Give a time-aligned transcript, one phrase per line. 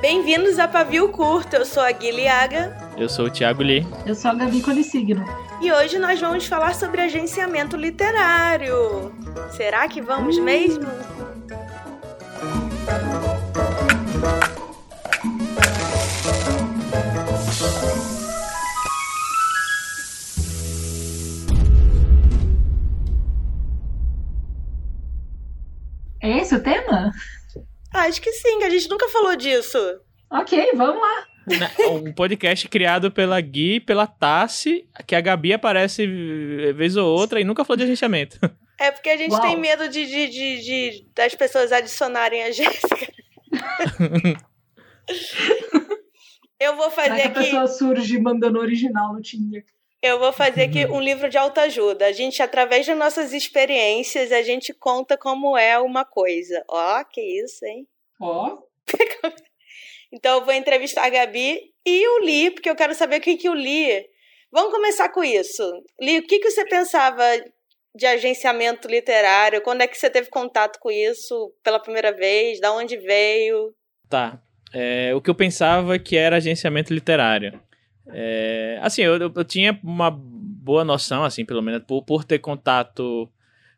[0.00, 1.56] Bem-vindos a Pavio Curto.
[1.56, 2.76] Eu sou a Guilhaga.
[2.96, 3.86] Eu sou o Thiago Lee.
[4.06, 5.24] Eu sou a Gabi Colissigno.
[5.60, 9.12] E hoje nós vamos falar sobre agenciamento literário.
[9.50, 10.42] Será que vamos uh.
[10.42, 10.86] mesmo?
[28.00, 29.78] Acho que sim, a gente nunca falou disso.
[30.30, 31.26] Ok, vamos lá.
[31.46, 36.06] Né, um podcast criado pela Gui, pela Tassi, que a Gabi aparece
[36.74, 38.38] vez ou outra e nunca falou de agenciamento.
[38.78, 39.42] É porque a gente Uau.
[39.42, 43.12] tem medo de, de, de, de, das pessoas adicionarem a Jéssica.
[46.58, 47.26] Eu vou fazer aqui.
[47.26, 49.64] a pessoa surge mandando original no Tinder.
[50.02, 52.06] Eu vou fazer aqui um livro de autoajuda.
[52.06, 56.64] A gente, através das nossas experiências, a gente conta como é uma coisa.
[56.68, 57.86] Ó, oh, que isso, hein?
[58.18, 58.54] Ó.
[58.54, 58.66] Oh.
[60.10, 63.36] então eu vou entrevistar a Gabi e o Li, porque eu quero saber o que,
[63.36, 64.06] que o Li.
[64.50, 65.62] Vamos começar com isso.
[66.00, 67.22] Li, o que, que você pensava
[67.94, 69.60] de agenciamento literário?
[69.60, 72.58] Quando é que você teve contato com isso pela primeira vez?
[72.58, 73.74] Da onde veio?
[74.08, 74.40] Tá.
[74.72, 77.60] É, o que eu pensava que era agenciamento literário.
[78.06, 83.28] É, assim, eu, eu, tinha uma boa noção, assim, pelo menos, por, por ter contato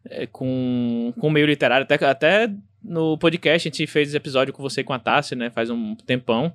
[0.04, 1.84] é, com, com o meio literário.
[1.84, 5.50] Até, até no podcast a gente fez episódio com você com a Tassi, né?
[5.50, 6.52] Faz um tempão.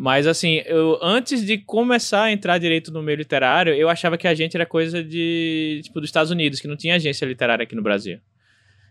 [0.00, 4.28] Mas, assim, eu, antes de começar a entrar direito no meio literário, eu achava que
[4.28, 7.74] a gente era coisa de, tipo, dos Estados Unidos, que não tinha agência literária aqui
[7.74, 8.20] no Brasil.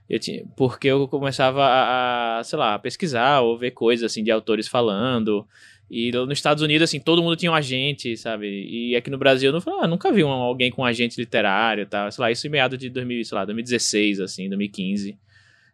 [0.09, 4.31] Eu tinha, porque eu começava a, a, sei lá, pesquisar ou ver coisas, assim, de
[4.31, 5.47] autores falando.
[5.89, 8.47] E nos Estados Unidos, assim, todo mundo tinha um agente, sabe?
[8.47, 11.83] E aqui no Brasil, eu não, ah, nunca vi um, alguém com um agente literário
[11.83, 12.11] e tal.
[12.11, 15.17] Sei lá, isso em meado de 2000, sei lá, 2016, assim, 2015.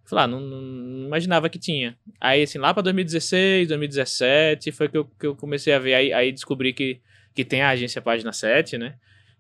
[0.06, 1.98] Falei, ah, não, não, imaginava que tinha.
[2.22, 5.96] Aí, assim, lá pra 2016, 2017, foi que eu, que eu comecei a ver.
[5.96, 7.00] Aí, aí descobri que,
[7.34, 8.96] que tem a agência Página 7, né?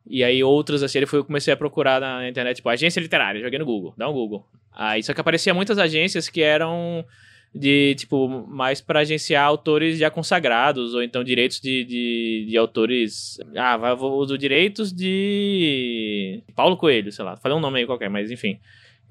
[0.05, 3.41] E aí outras, assim, ele foi, eu comecei a procurar na internet, tipo, agência literária,
[3.41, 4.45] joguei no Google, dá um Google.
[4.71, 7.05] Aí, só que aparecia muitas agências que eram
[7.53, 13.39] de, tipo, mais para agenciar autores já consagrados, ou então direitos de, de, de autores.
[13.55, 16.43] Ah, vai, vou uso direitos de.
[16.55, 17.37] Paulo Coelho, sei lá.
[17.37, 18.59] Falei um nome aí qualquer, mas enfim.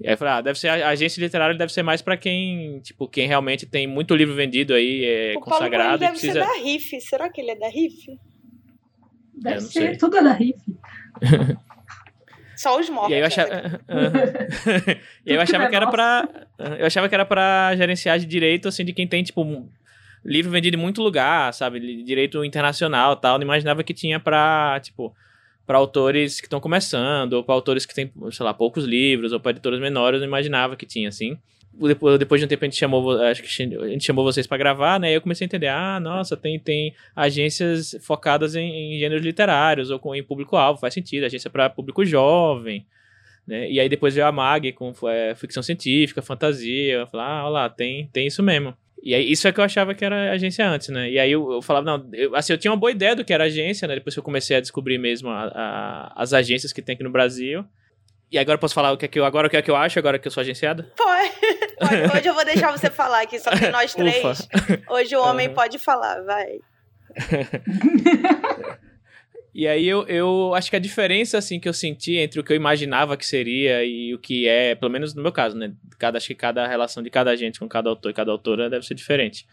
[0.00, 3.06] E aí falei, ah, deve ser a agência literária deve ser mais para quem, tipo,
[3.06, 5.70] quem realmente tem muito livro vendido aí, é o consagrado.
[5.70, 6.32] Paulo Coelho deve precisa...
[6.32, 7.00] ser da RIF.
[7.00, 8.18] Será que ele é da RIF?
[9.34, 9.96] Deve ser, sei.
[9.96, 10.56] tudo é da RIF.
[12.62, 13.10] Só os mortos.
[13.10, 13.80] E aí eu achava, né?
[15.26, 16.28] e aí eu achava que era para
[16.78, 19.68] eu achava que era para gerenciar de direito assim de quem tem tipo
[20.24, 25.12] livro vendido em muito lugar, sabe, direito internacional, tal, não imaginava que tinha para, tipo,
[25.66, 29.40] para autores que estão começando, ou para autores que têm, sei lá, poucos livros, ou
[29.40, 31.36] para editoras menores, eu não imaginava que tinha assim
[31.72, 35.00] depois, de um tempo a gente chamou, acho que a gente chamou vocês para gravar,
[35.00, 35.10] né?
[35.10, 39.90] E eu comecei a entender, ah, nossa, tem, tem agências focadas em, em gêneros literários
[39.90, 42.86] ou com, em público-alvo, faz sentido, agência para público jovem,
[43.46, 43.70] né?
[43.70, 47.52] E aí depois veio a MAG com é, ficção científica, fantasia, eu falei, ah, olha
[47.52, 48.74] lá, tem, tem isso mesmo.
[49.02, 51.10] E aí, isso é que eu achava que era agência antes, né?
[51.10, 53.32] E aí eu, eu falava, não, eu, assim, eu tinha uma boa ideia do que
[53.32, 53.96] era agência, né?
[53.96, 57.10] Depois que eu comecei a descobrir mesmo a, a, as agências que tem aqui no
[57.10, 57.64] Brasil.
[58.32, 59.70] E agora eu posso falar o que é que eu, agora o que é que
[59.70, 60.90] eu acho, agora que eu sou agenciada?
[60.96, 61.30] Pode.
[61.78, 62.16] pode.
[62.16, 64.24] Hoje eu vou deixar você falar aqui, só que nós três.
[64.24, 64.82] Ufa.
[64.88, 65.54] Hoje o homem uhum.
[65.54, 66.58] pode falar, vai.
[69.54, 72.50] e aí eu, eu acho que a diferença assim que eu senti entre o que
[72.50, 75.74] eu imaginava que seria e o que é, pelo menos no meu caso, né?
[75.98, 78.86] Cada, acho que cada relação de cada gente com cada autor e cada autora deve
[78.86, 79.46] ser diferente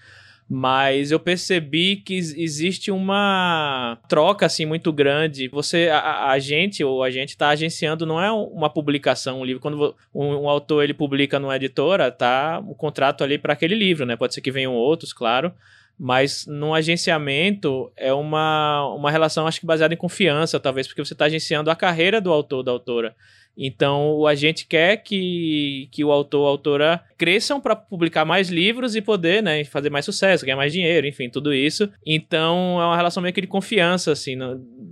[0.49, 5.47] mas eu percebi que existe uma troca assim muito grande.
[5.49, 9.61] Você, a, a gente ou a gente está agenciando não é uma publicação, um livro.
[9.61, 13.75] Quando um, um autor ele publica numa editora, tá o um contrato ali para aquele
[13.75, 14.15] livro, né?
[14.15, 15.53] Pode ser que venham outros, claro.
[15.99, 21.13] Mas no agenciamento é uma, uma relação, acho que baseada em confiança, talvez, porque você
[21.13, 23.15] está agenciando a carreira do autor, da autora.
[23.61, 28.95] Então, a gente quer que, que o autor ou autora cresçam para publicar mais livros
[28.95, 31.91] e poder, né, fazer mais sucesso, ganhar mais dinheiro, enfim, tudo isso.
[32.05, 34.37] Então, é uma relação meio que de confiança, assim,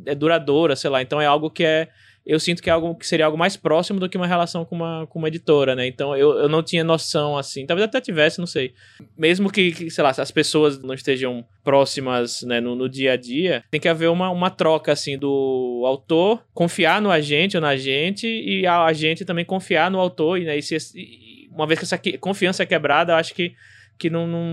[0.05, 1.01] é duradoura, sei lá.
[1.01, 1.87] Então, é algo que é
[2.27, 4.75] eu sinto que é algo que seria algo mais próximo do que uma relação com
[4.75, 5.87] uma, com uma editora, né?
[5.87, 8.73] Então eu, eu não tinha noção assim, talvez até tivesse, não sei.
[9.17, 13.15] Mesmo que, que sei lá, as pessoas não estejam próximas né, no, no, dia a
[13.15, 17.69] dia, tem que haver uma, uma troca assim do autor confiar no agente ou na
[17.69, 21.79] agente e a agente também confiar no autor, e, né, e se, e, uma vez
[21.79, 23.53] que essa confiança é quebrada, eu acho que
[23.97, 24.43] que não, não,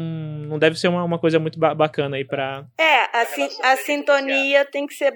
[0.48, 3.26] não deve ser uma, uma coisa muito bacana aí para É, a,
[3.72, 5.12] a sintonia tem que ser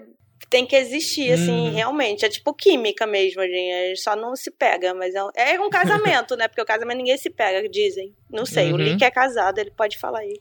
[0.50, 1.72] tem que existir, assim, Hum.
[1.72, 2.24] realmente.
[2.24, 3.72] É tipo química mesmo, gente.
[3.72, 6.48] A gente só não se pega, mas é um, é um casamento, né?
[6.48, 8.14] Porque o casamento ninguém se pega, dizem.
[8.30, 8.76] Não sei, o Uhum.
[8.82, 10.40] Lee que é casado, ele pode falar aí.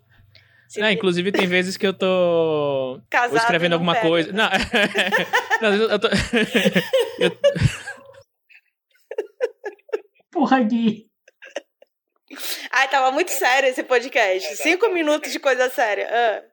[0.69, 4.07] Se Não, inclusive tem vezes que eu tô casado escrevendo alguma pega.
[4.07, 4.31] coisa.
[4.33, 4.49] Não,
[5.61, 6.07] não eu eu tô.
[7.19, 7.37] eu-
[10.31, 11.07] Porra, Gui.
[12.71, 14.57] Ai, tava muito sério esse podcast.
[14.57, 16.07] Cinco minutos de coisa séria.
[16.11, 16.43] Ah.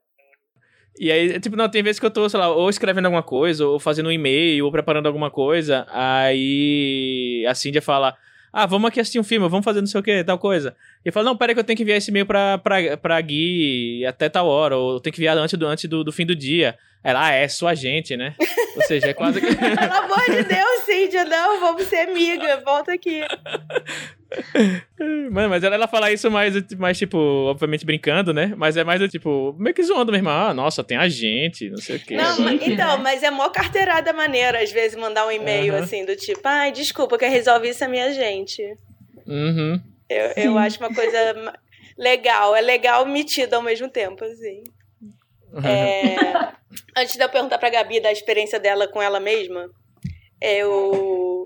[0.98, 3.66] E aí, tipo, não, tem vezes que eu tô, sei lá, ou escrevendo alguma coisa,
[3.66, 8.16] ou fazendo um e-mail, ou preparando alguma coisa, aí a Cindy fala,
[8.52, 10.76] ah, vamos aqui assistir um filme, vamos fazer não sei o que, tal coisa.
[11.04, 13.20] E eu falo, não, pera que eu tenho que enviar esse e-mail pra, pra, pra
[13.20, 16.24] Gui até tal hora, ou eu tenho que enviar antes do, antes do, do fim
[16.24, 16.76] do dia.
[17.04, 18.34] Ela, ah, é sua gente, né?
[18.74, 19.46] Ou seja, é quase que...
[19.54, 23.20] Pelo amor de Deus, Cíntia, não, vamos ser amiga, volta aqui.
[25.30, 28.54] Mano, mas ela, ela fala isso mais, mais, tipo, obviamente brincando, né?
[28.56, 30.30] Mas é mais, tipo, meio que zoando mesmo.
[30.30, 32.16] Ah, nossa, tem a gente, não sei o quê.
[32.16, 33.02] Não, então, né?
[33.02, 35.84] mas é mó carteirada maneira, às vezes, mandar um e-mail Aham.
[35.84, 38.62] assim, do tipo, ai, desculpa, quem resolve isso é minha gente.
[39.26, 39.78] Uhum.
[40.08, 41.52] Eu, eu acho uma coisa
[41.98, 44.64] legal, é legal metida ao mesmo tempo, assim.
[45.62, 46.16] É,
[46.96, 49.70] antes de eu perguntar pra Gabi da experiência dela com ela mesma,
[50.40, 51.44] eu.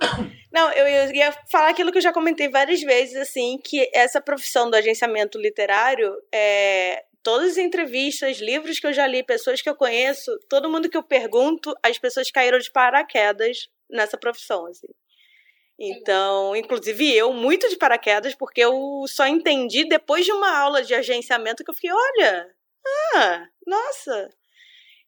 [0.52, 4.70] Não, eu ia falar aquilo que eu já comentei várias vezes, assim, que essa profissão
[4.70, 9.75] do agenciamento literário, é, todas as entrevistas, livros que eu já li, pessoas que eu
[9.75, 14.88] conheço, todo mundo que eu pergunto, as pessoas caíram de paraquedas nessa profissão, assim.
[15.78, 20.94] Então, inclusive eu, muito de paraquedas, porque eu só entendi depois de uma aula de
[20.94, 22.50] agenciamento que eu fiquei, olha,
[23.14, 24.31] ah, nossa.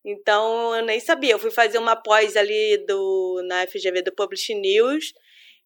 [0.05, 1.33] Então, eu nem sabia.
[1.33, 5.13] Eu fui fazer uma pós ali do, na FGV do Publish News.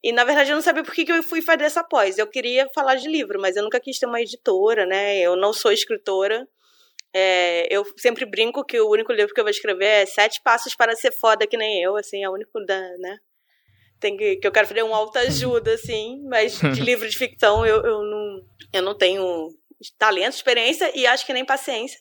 [0.03, 2.19] E, na verdade, eu não sabia por que que eu fui fazer essa pós.
[2.19, 5.19] Eu queria falar de livro, mas eu nunca quis ter uma editora, né?
[5.19, 6.47] Eu não sou escritora.
[7.17, 10.75] É, eu sempre brinco que o único livro que eu vou escrever é Sete Passos
[10.75, 13.19] para Ser Foda, que nem eu, assim, é o único da, né?
[14.01, 17.77] Tem que, que eu quero fazer um autoajuda, assim, mas de livro de ficção eu,
[17.85, 19.49] eu, não, eu não tenho
[19.97, 22.01] talento, experiência e acho que nem paciência.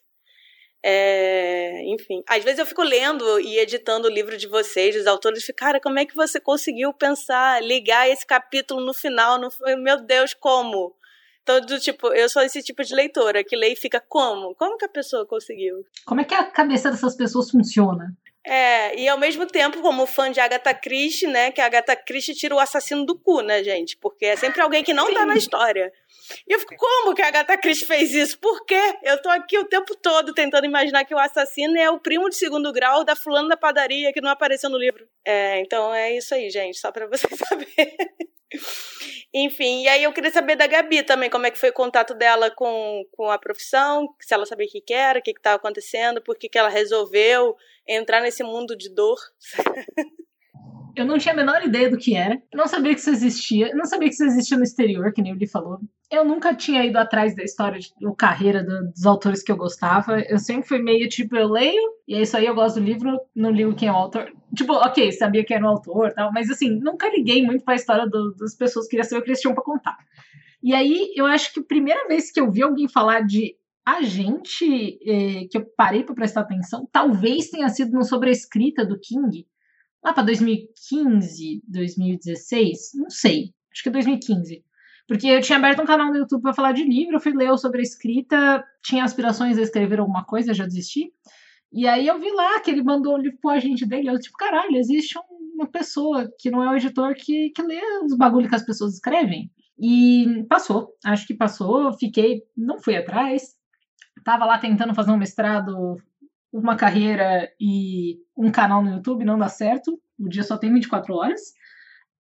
[0.85, 5.41] É, enfim, às vezes eu fico lendo e editando o livro de vocês, dos autores,
[5.41, 9.39] e fico, cara, como é que você conseguiu pensar, ligar esse capítulo no final?
[9.39, 10.93] No, meu Deus, como?
[11.41, 14.55] Então, tipo, eu sou esse tipo de leitora que lê e fica, como?
[14.55, 15.85] Como que a pessoa conseguiu?
[16.05, 18.13] Como é que a cabeça dessas pessoas funciona?
[18.45, 22.35] É, e ao mesmo tempo, como fã de Agatha Christie, né, que a Agatha Christie
[22.35, 23.95] tira o assassino do cu, né, gente?
[23.97, 25.91] Porque é sempre alguém que não tá na história.
[26.47, 28.37] E eu fico, como que a Agatha Christie fez isso?
[28.37, 28.97] Por quê?
[29.01, 32.35] Eu tô aqui o tempo todo tentando imaginar que o assassino é o primo de
[32.35, 35.07] segundo grau da fulana da padaria que não apareceu no livro.
[35.25, 37.95] É, então é isso aí, gente, só pra vocês saberem.
[39.33, 42.13] Enfim, e aí eu queria saber da Gabi também, como é que foi o contato
[42.13, 45.55] dela com, com a profissão, se ela sabia o que, que era, o que estava
[45.55, 47.55] acontecendo, por que, que ela resolveu
[47.87, 49.17] entrar nesse mundo de dor.
[50.95, 52.35] Eu não tinha a menor ideia do que era.
[52.51, 53.69] Eu não sabia que isso existia.
[53.69, 55.79] Eu não sabia que isso existia no exterior, que nem o Lee falou.
[56.11, 60.19] Eu nunca tinha ido atrás da história ou carreira do- dos autores que eu gostava.
[60.21, 63.19] Eu sempre fui meio tipo, eu leio, e é isso aí, eu gosto do livro,
[63.35, 64.31] não ligo quem é o autor.
[64.55, 68.05] Tipo, ok, sabia quem era o autor tal, mas assim, nunca liguei muito pra história
[68.07, 69.97] do- das pessoas, queria saber o que eles tinham pra contar.
[70.61, 74.99] E aí, eu acho que a primeira vez que eu vi alguém falar de agente,
[75.05, 78.99] eh, que eu parei pra prestar atenção, talvez tenha sido no Sobre a Escrita do
[78.99, 79.45] King,
[80.03, 84.63] lá para 2015, 2016, não sei, acho que é 2015.
[85.07, 87.55] Porque eu tinha aberto um canal no YouTube para falar de livro, eu fui ler
[87.57, 91.11] sobre a escrita, tinha aspirações a escrever alguma coisa, já desisti.
[91.71, 94.37] E aí eu vi lá que ele mandou o livro pro agente dele, eu tipo,
[94.37, 95.23] caralho, existe um-
[95.55, 98.93] uma pessoa que não é o editor que, que lê os bagulho que as pessoas
[98.95, 99.51] escrevem.
[99.77, 103.55] E passou, acho que passou, fiquei, não fui atrás,
[104.23, 105.97] tava lá tentando fazer um mestrado,
[106.53, 111.15] uma carreira e um canal no YouTube, não dá certo, o dia só tem 24
[111.15, 111.41] horas.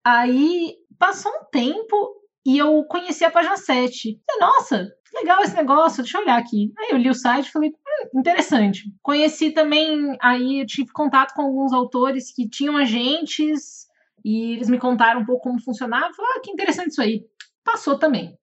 [0.06, 4.22] Aí passou um tempo e eu conheci a página 7.
[4.26, 6.72] Falei, Nossa, legal esse negócio, deixa eu olhar aqui.
[6.78, 8.84] Aí eu li o site e falei, hum, interessante.
[9.02, 13.88] Conheci também, aí eu tive contato com alguns autores que tinham agentes
[14.24, 16.14] e eles me contaram um pouco como funcionava.
[16.14, 17.26] Falei, ah, que interessante isso aí.
[17.64, 18.38] Passou também.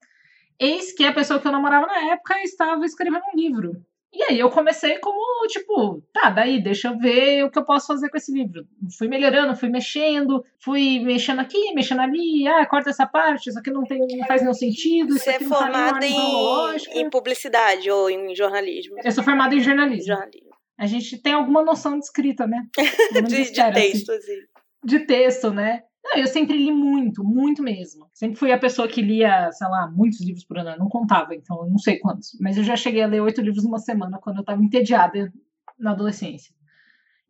[0.58, 3.84] Eis que a pessoa que eu namorava na época estava escrevendo um livro.
[4.14, 7.88] E aí eu comecei como, tipo, tá, daí deixa eu ver o que eu posso
[7.88, 8.64] fazer com esse livro.
[8.96, 13.72] Fui melhorando, fui mexendo, fui mexendo aqui, mexendo ali, ah, corta essa parte, isso aqui
[13.72, 18.96] não, tem, não faz nenhum sentido, Você é formada em, em publicidade ou em jornalismo?
[19.02, 20.14] Eu sou formada em jornalismo.
[20.14, 20.54] Jornalismo.
[20.78, 22.66] A gente tem alguma noção de escrita, né?
[23.28, 23.72] De, de assim.
[23.72, 24.40] texto, assim.
[24.84, 25.82] de texto, né?
[26.04, 28.10] Não, eu sempre li muito, muito mesmo.
[28.12, 30.70] Sempre fui a pessoa que lia, sei lá, muitos livros por ano.
[30.70, 32.36] Eu não contava, então eu não sei quantos.
[32.40, 35.32] Mas eu já cheguei a ler oito livros numa semana quando eu estava entediada
[35.78, 36.54] na adolescência.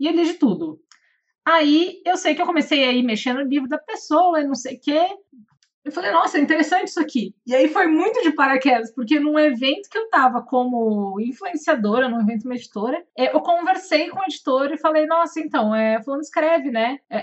[0.00, 0.81] E eu li de tudo.
[1.47, 4.54] Aí eu sei que eu comecei a ir mexendo no livro da pessoa e não
[4.54, 5.07] sei o quê.
[5.85, 7.35] Eu falei, nossa, é interessante isso aqui.
[7.47, 12.23] E aí foi muito de paraquedas, porque num evento que eu tava como influenciadora, num
[12.23, 16.23] evento uma editora, é, eu conversei com o editor e falei, nossa, então, é, fulano
[16.23, 16.99] escreve, né?
[17.11, 17.23] É,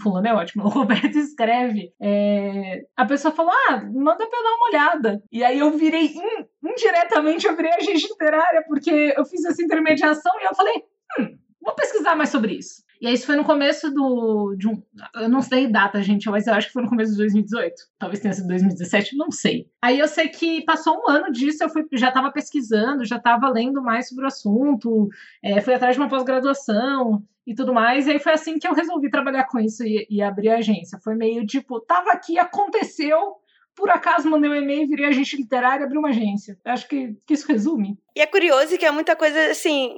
[0.00, 1.92] fulano é ótimo, o Roberto escreve.
[2.00, 5.22] É, a pessoa falou, ah, manda pra eu dar uma olhada.
[5.30, 10.32] E aí eu virei, in, indiretamente, eu virei agente literária, porque eu fiz essa intermediação
[10.40, 10.82] e eu falei,
[11.18, 12.82] hum, vou pesquisar mais sobre isso.
[13.04, 14.54] E aí isso foi no começo do.
[14.56, 14.82] De um,
[15.16, 17.74] eu não sei data, gente, mas eu acho que foi no começo de 2018.
[17.98, 19.66] Talvez tenha sido 2017, não sei.
[19.82, 23.46] Aí eu sei que passou um ano disso, eu fui, já estava pesquisando, já estava
[23.50, 25.10] lendo mais sobre o assunto,
[25.42, 28.06] é, fui atrás de uma pós-graduação e tudo mais.
[28.06, 30.98] E aí foi assim que eu resolvi trabalhar com isso e, e abrir a agência.
[31.04, 33.34] Foi meio tipo, tava aqui, aconteceu,
[33.76, 36.58] por acaso mandei um e-mail, virei agente literário, abri uma agência.
[36.64, 37.98] Acho que, que isso resume.
[38.16, 39.92] E é curioso que é muita coisa assim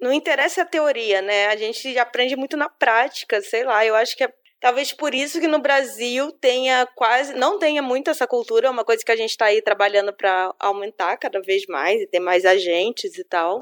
[0.00, 1.46] não interessa a teoria, né?
[1.46, 3.84] A gente aprende muito na prática, sei lá.
[3.84, 4.32] Eu acho que é
[4.64, 8.82] talvez por isso que no Brasil tenha quase, não tenha muito essa cultura, é uma
[8.82, 12.46] coisa que a gente está aí trabalhando para aumentar cada vez mais e ter mais
[12.46, 13.60] agentes e tal,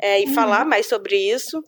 [0.00, 0.34] é, e uhum.
[0.34, 1.60] falar mais sobre isso.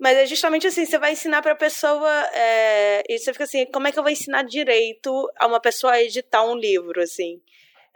[0.00, 3.66] Mas é justamente assim, você vai ensinar para a pessoa, é, e você fica assim,
[3.66, 7.38] como é que eu vou ensinar direito a uma pessoa a editar um livro, assim?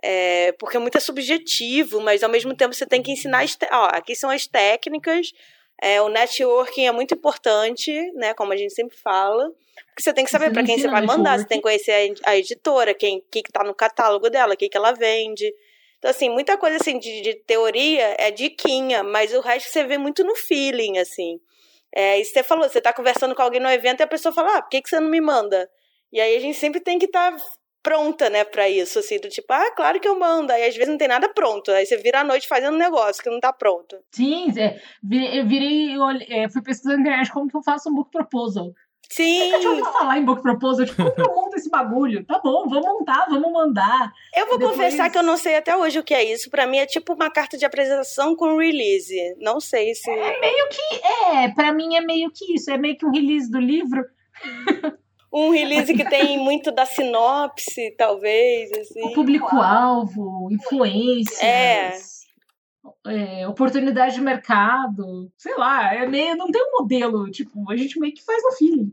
[0.07, 3.43] É, porque é muito subjetivo, mas ao mesmo tempo você tem que ensinar.
[3.73, 5.33] Ó, aqui são as técnicas.
[5.81, 8.35] É, o networking é muito importante, né?
[8.35, 9.51] Como a gente sempre fala.
[9.87, 12.33] Porque você tem que saber para quem você vai mandar, você tem que conhecer a,
[12.33, 15.51] a editora, quem que está no catálogo dela, o que, que ela vende.
[15.99, 19.97] Então, assim, muita coisa assim de, de, teoria é diquinha, mas o resto você vê
[19.97, 21.41] muito no feeling, assim.
[21.97, 24.59] É, e você falou, você está conversando com alguém no evento e a pessoa fala,
[24.59, 25.67] ah, por que, que você não me manda?
[26.13, 27.39] E aí a gente sempre tem que estar tá
[27.85, 30.91] pronta, né, para isso, assim, do tipo, ah, claro que eu mando, aí às vezes
[30.91, 33.53] não tem nada pronto, aí você vira a noite fazendo um negócio que não tá
[33.53, 33.97] pronto.
[34.11, 34.81] Sim, é,
[35.39, 38.73] eu virei, eu é, fui pesquisando na internet como que eu faço um book proposal.
[39.11, 39.53] Sim.
[39.53, 42.25] Eu já ouvi falar em book proposal, tipo, como eu monto esse bagulho?
[42.25, 44.11] Tá bom, vamos montar, vamos mandar.
[44.35, 44.77] Eu vou Depois...
[44.77, 46.51] confessar que eu não sei até hoje o que é isso.
[46.51, 49.37] Para mim é tipo uma carta de apresentação com release.
[49.39, 50.11] Não sei se.
[50.11, 51.07] É meio que.
[51.27, 52.71] É, para mim é meio que isso.
[52.71, 54.05] É meio que um release do livro.
[55.35, 58.71] um release que tem muito da sinopse, talvez.
[58.73, 59.03] Assim.
[59.03, 61.43] O público-alvo, influências.
[61.43, 61.93] É.
[63.07, 67.99] É, oportunidade de mercado, sei lá, é meio, não tem um modelo, tipo, a gente
[67.99, 68.93] meio que faz no feeling.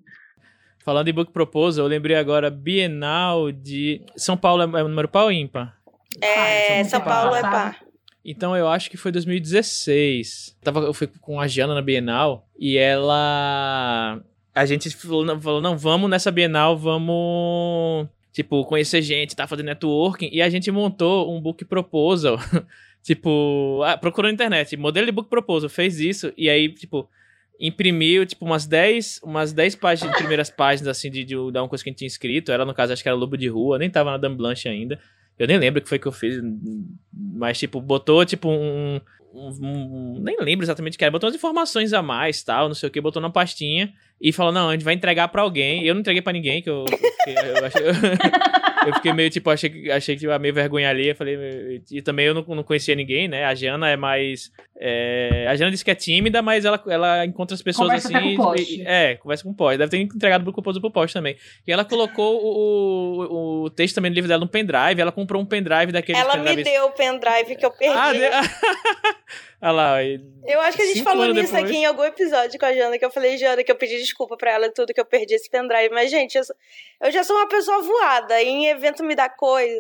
[0.84, 4.02] Falando em Book Proposal, eu lembrei agora Bienal de.
[4.16, 5.78] São Paulo é, é número par ou ímpar?
[6.22, 7.80] É, ah, São, São Paulo é par.
[8.24, 10.56] Então eu acho que foi 2016.
[10.58, 14.22] Eu, tava, eu fui com a Giana na Bienal e ela
[14.54, 20.30] a gente falou, falou, não, vamos nessa Bienal, vamos, tipo, conhecer gente, tá fazendo networking,
[20.32, 22.38] e a gente montou um book proposal,
[23.02, 27.10] tipo, ah, procurou na internet, modelo de book proposal, fez isso, e aí, tipo,
[27.60, 31.84] imprimiu, tipo, umas 10, umas 10 páginas, primeiras páginas, assim, de, de, de uma coisa
[31.84, 33.90] que a gente tinha escrito, era, no caso, acho que era Lobo de Rua, nem
[33.90, 35.00] tava na Dame Blanche ainda,
[35.40, 36.42] eu nem lembro o que foi que eu fiz,
[37.14, 39.00] mas, tipo, botou, tipo, um,
[39.34, 42.76] um, um, nem lembro exatamente o que era, botou umas informações a mais, tal, não
[42.76, 45.84] sei o que, botou na pastinha e falou, não, a gente vai entregar para alguém.
[45.86, 46.86] Eu não entreguei para ninguém, que eu,
[47.26, 47.82] eu, eu, achei,
[48.88, 52.34] eu, fiquei meio, tipo, achei, achei que meio vergonha ali, eu falei, e também eu
[52.34, 54.52] não, não conhecia ninguém, né, a Jana é mais,
[54.84, 58.36] é, a Jana disse que é tímida, mas ela, ela encontra as pessoas conversa assim,
[58.36, 61.38] com e, é, conversa com o post, deve ter entregado pro composto pro post também.
[61.68, 65.40] E ela colocou o, o, o, texto também do livro dela no pendrive, ela comprou
[65.40, 67.96] um pendrive daquele Ela me deu o pendrive que eu perdi.
[67.96, 68.22] Ah, de...
[69.62, 70.04] Olha lá.
[70.04, 71.64] Eu acho que a gente falou nisso depois.
[71.64, 74.36] aqui em algum episódio com a Jana, que eu falei, Jana, que eu pedi desculpa
[74.36, 75.94] pra ela e tudo, que eu perdi esse pendrive.
[75.94, 76.56] Mas, gente, eu, sou,
[77.02, 78.42] eu já sou uma pessoa voada.
[78.42, 79.80] E em evento me dá coisa.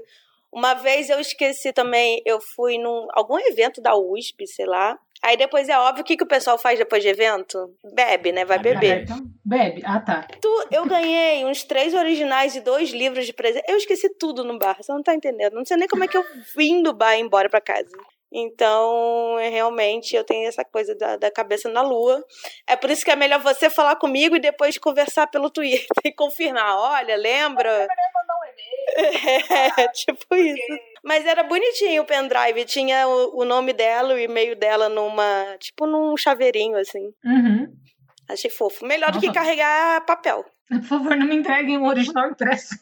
[0.51, 4.99] Uma vez eu esqueci também, eu fui num algum evento da USP, sei lá.
[5.23, 7.73] Aí depois é óbvio o que, que o pessoal faz depois de evento?
[7.93, 8.43] Bebe, né?
[8.43, 9.03] Vai beber.
[9.03, 9.83] Então, bebe.
[9.85, 10.27] Ah, tá.
[10.41, 13.63] Tu, eu ganhei uns três originais e dois livros de presente.
[13.69, 15.53] Eu esqueci tudo no bar, você não tá entendendo.
[15.53, 17.95] Não sei nem como é que eu vim do bar embora pra casa.
[18.33, 22.25] Então, é, realmente, eu tenho essa coisa da, da, cabeça na lua.
[22.65, 26.13] É por isso que é melhor você falar comigo e depois conversar pelo Twitter e
[26.13, 26.77] confirmar.
[26.77, 27.69] Olha, lembra?
[27.69, 28.40] É mandar um
[28.95, 30.79] É, tipo isso.
[31.03, 32.65] Mas era bonitinho o pendrive.
[32.65, 35.55] Tinha o, o nome dela, o e-mail dela numa.
[35.59, 37.13] Tipo num chaveirinho, assim.
[37.25, 37.73] Uhum.
[38.33, 38.85] Achei fofo.
[38.85, 40.45] Melhor do que carregar papel.
[40.69, 42.75] Por favor, não me entreguem o original impresso.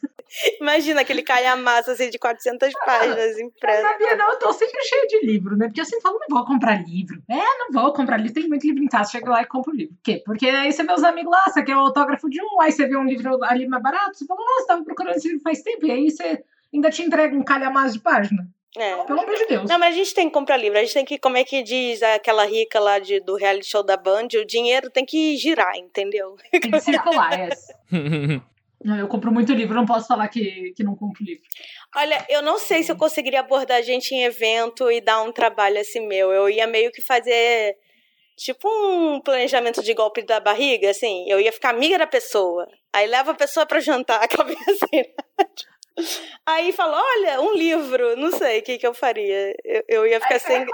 [0.62, 3.82] Imagina aquele calhamaço assim de 400 ah, páginas impresso.
[3.82, 5.66] Na Bienal eu tô sempre cheia de livro, né?
[5.66, 7.20] Porque eu sempre falo, não vou comprar livro.
[7.28, 8.34] É, não vou comprar livro.
[8.34, 9.12] Tem muito livro em casa.
[9.12, 9.96] Chega lá e compro o livro.
[9.96, 10.22] Por quê?
[10.24, 12.86] Porque aí você vê os amigos lá, você quer o autógrafo de um, aí você
[12.86, 15.88] vê um livro ali mais barato, você fala, nossa, tava procurando esse livro faz tempo.
[15.88, 18.48] E aí você ainda te entrega um calhamaço de página.
[18.80, 19.04] É.
[19.04, 19.70] Pelo amor de Deus.
[19.70, 20.78] Não, mas a gente tem que comprar livro.
[20.78, 23.84] A gente tem que, como é que diz aquela rica lá de, do reality show
[23.84, 26.36] da Band, o dinheiro tem que girar, entendeu?
[26.52, 27.50] Tem que circular, é.
[28.98, 31.44] Eu compro muito livro, não posso falar que, que não compro livro.
[31.98, 35.34] Olha, eu não sei se eu conseguiria abordar a gente em evento e dar um
[35.34, 36.32] trabalho assim meu.
[36.32, 37.76] Eu ia meio que fazer
[38.38, 41.26] tipo um planejamento de golpe da barriga, assim.
[41.28, 42.66] Eu ia ficar amiga da pessoa.
[42.94, 45.04] Aí leva a pessoa pra jantar, aquela vez assim.
[46.46, 48.16] Aí fala, olha, um livro.
[48.16, 49.56] Não sei o que, que eu faria.
[49.64, 50.66] Eu, eu ia ficar sem.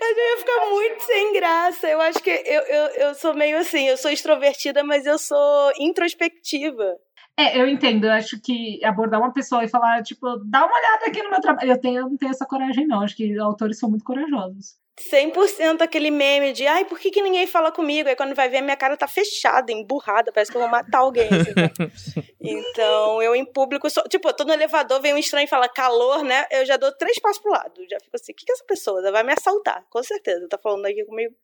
[0.00, 1.88] Mas eu ia ficar muito sem graça.
[1.88, 5.72] Eu acho que eu, eu, eu sou meio assim, eu sou extrovertida, mas eu sou
[5.78, 6.96] introspectiva.
[7.36, 8.06] É, eu entendo.
[8.06, 11.40] Eu acho que abordar uma pessoa e falar, tipo, dá uma olhada aqui no meu
[11.40, 11.72] trabalho.
[11.72, 13.02] Eu, tenho, eu não tenho essa coragem, não.
[13.02, 14.76] Acho que autores são muito corajosos.
[15.00, 18.08] 100% aquele meme de, ai, por que, que ninguém fala comigo?
[18.08, 21.28] Aí quando vai ver, minha cara tá fechada, emburrada, parece que eu vou matar alguém.
[21.28, 22.22] assim.
[22.40, 25.68] então, eu em público, sou, tipo, eu tô no elevador, vem um estranho e fala
[25.68, 26.46] calor, né?
[26.50, 27.80] Eu já dou três passos pro lado.
[27.88, 29.84] Já fico assim, o que, que essa pessoa Ela vai me assaltar?
[29.88, 31.34] Com certeza, tá falando aqui comigo.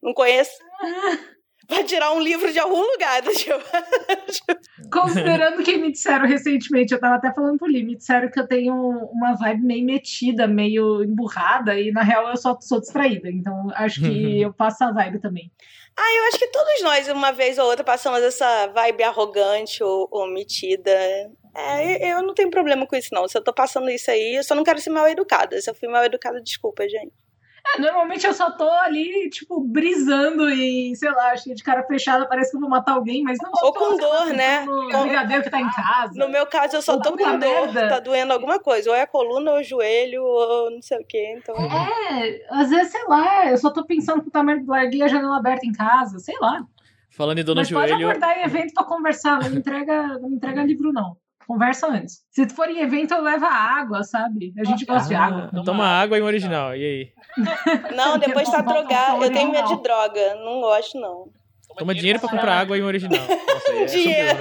[0.00, 0.58] Não conheço.
[1.68, 3.64] Vai tirar um livro de algum lugar, tipo.
[4.92, 8.46] Considerando que me disseram recentemente, eu tava até falando por ali, me disseram que eu
[8.46, 13.30] tenho uma vibe meio metida, meio emburrada, e na real eu só sou distraída.
[13.30, 15.50] Então acho que eu passo a vibe também.
[15.96, 20.08] Ah, eu acho que todos nós, uma vez ou outra, passamos essa vibe arrogante ou,
[20.10, 20.90] ou metida.
[21.56, 23.28] É, eu não tenho problema com isso, não.
[23.28, 25.60] Se eu tô passando isso aí, eu só não quero ser mal educada.
[25.60, 27.12] Se eu fui mal educada, desculpa, gente.
[27.66, 32.28] É, normalmente eu só tô ali, tipo, brisando e, sei lá, cheio de cara fechada,
[32.28, 33.50] parece que eu vou matar alguém, mas não.
[33.62, 34.64] Ou com dor, né?
[34.66, 36.12] No Com- brigadeiro que tá em casa.
[36.14, 37.88] No meu caso, eu só Ou tô puta com dor, merda.
[37.88, 38.90] tá doendo alguma coisa.
[38.90, 41.34] Ou é a coluna, ou o joelho, ou não sei o quê.
[41.38, 41.54] Então.
[41.56, 45.66] É, às vezes, sei lá, eu só tô pensando que tá larguei a janela aberta
[45.66, 46.62] em casa, sei lá.
[47.10, 48.08] Falando em dor no Mas pode joelho.
[48.08, 51.16] abordar em evento pra conversar, não me entrega, não me entrega livro, não.
[51.46, 52.22] Conversa antes.
[52.30, 54.54] Se for em evento, eu levo a água, sabe?
[54.58, 55.50] A gente gosta de água.
[55.52, 56.74] Ah, toma água em original.
[56.74, 57.12] E aí?
[57.94, 59.22] Não, depois tá drogado.
[59.24, 60.34] Eu tenho medo de droga.
[60.36, 61.28] Não gosto, não.
[61.76, 63.20] Toma dinheiro pra comprar água em original.
[63.26, 64.38] Nossa, é Dinheiro.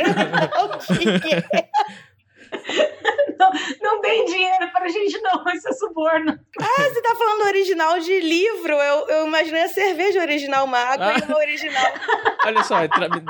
[3.52, 3.64] Sublime.
[3.64, 3.88] O que que é?
[3.90, 5.44] Não tem dinheiro pra gente, não.
[5.54, 6.40] Isso é suborno.
[6.62, 8.74] Ah, você tá falando original de livro.
[8.74, 11.20] Eu, eu imaginei a cerveja original, uma água Ah.
[11.20, 11.94] e uma original.
[12.46, 12.76] Olha só,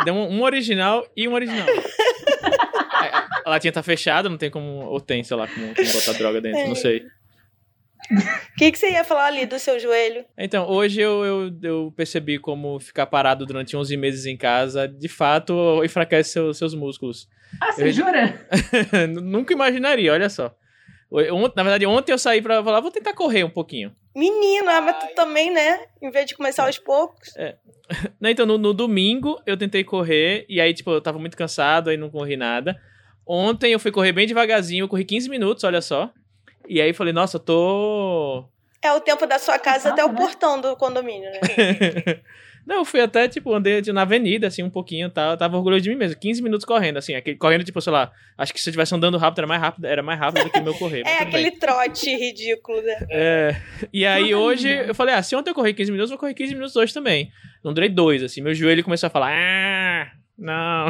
[0.06, 1.68] deu um, original e um original.
[2.92, 4.86] A- A latinha tá fechada, não tem como.
[4.86, 7.04] Ou tem, sei lá, como, como botar droga dentro, não sei.
[8.14, 10.26] O que, que você ia falar ali do seu joelho?
[10.38, 15.08] Então, hoje eu, eu, eu percebi como ficar parado durante 11 meses em casa, de
[15.08, 17.28] fato, enfraquece seu- seus músculos.
[17.62, 18.48] Ah, você Eu- jura?
[19.22, 20.54] Nunca imaginaria, olha só.
[21.12, 23.96] Ont- Na verdade, ontem eu saí pra falar, vou tentar correr um pouquinho.
[24.16, 25.80] Menino, ah, mas tu também, né?
[26.02, 27.34] Em vez de começar aos poucos.
[28.20, 31.90] Não, então, no, no domingo eu tentei correr, e aí, tipo, eu tava muito cansado,
[31.90, 32.80] aí não corri nada.
[33.28, 36.12] Ontem eu fui correr bem devagarzinho, eu corri 15 minutos, olha só.
[36.68, 38.46] E aí falei, nossa, eu tô.
[38.82, 40.16] É o tempo da sua casa até o né?
[40.18, 41.40] portão do condomínio, né?
[42.68, 45.32] não, eu fui até, tipo, andei de- na avenida, assim, um pouquinho e tal.
[45.32, 46.20] Eu tava orgulhoso de mim mesmo.
[46.20, 49.18] 15 minutos correndo, assim, aquele, correndo, tipo, sei lá, acho que se eu estivesse andando
[49.18, 51.04] rápido, era mais rápido, era mais rápido do que o meu correr.
[51.08, 51.46] É tudo bem.
[51.46, 52.98] aquele trote ridículo, né?
[53.10, 53.56] É,
[53.94, 56.20] e aí Ai, hoje eu falei, ah, se ontem eu corri 15 minutos, eu vou
[56.20, 57.32] correr 15 minutos hoje também.
[57.64, 60.88] Não durei dois, assim, meu joelho começou a falar, ah, não.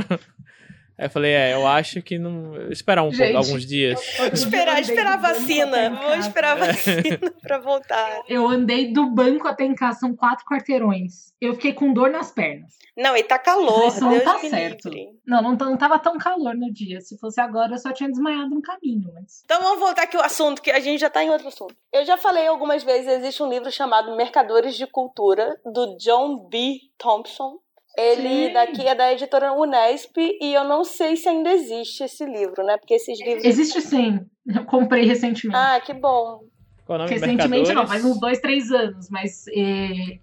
[0.98, 2.56] Aí eu falei, é, eu acho que não.
[2.72, 3.34] Esperar um Gente.
[3.34, 4.00] pouco, alguns dias.
[4.32, 5.90] Esperar, esperar a vacina.
[5.90, 8.22] Vou esperar a vacina pra voltar.
[8.28, 11.34] Eu andei do banco até em casa, são quatro quarteirões.
[11.42, 12.74] Eu fiquei com dor nas pernas.
[12.96, 14.88] Não, e tá calor, Isso não tá certo.
[14.88, 15.16] livre.
[15.26, 17.02] Não, não, não tava tão calor no dia.
[17.02, 19.12] Se fosse agora, eu só tinha desmaiado no caminho.
[19.16, 19.42] Mas...
[19.44, 21.76] Então vamos voltar aqui ao assunto, que a gente já tá em outro assunto.
[21.92, 26.78] Eu já falei algumas vezes, existe um livro chamado Mercadores de Cultura, do John B.
[26.98, 27.58] Thompson.
[27.98, 28.54] Ele Sim.
[28.54, 32.76] daqui é da editora Unesp e eu não sei se ainda existe esse livro, né?
[32.78, 33.46] Porque esses livros.
[33.46, 34.20] Existe sim.
[34.48, 35.56] Eu comprei recentemente.
[35.56, 36.42] Ah, que bom.
[36.86, 37.12] Qual é o nome?
[37.20, 39.10] recentemente não, faz uns dois, três anos.
[39.12, 40.18] Mas é,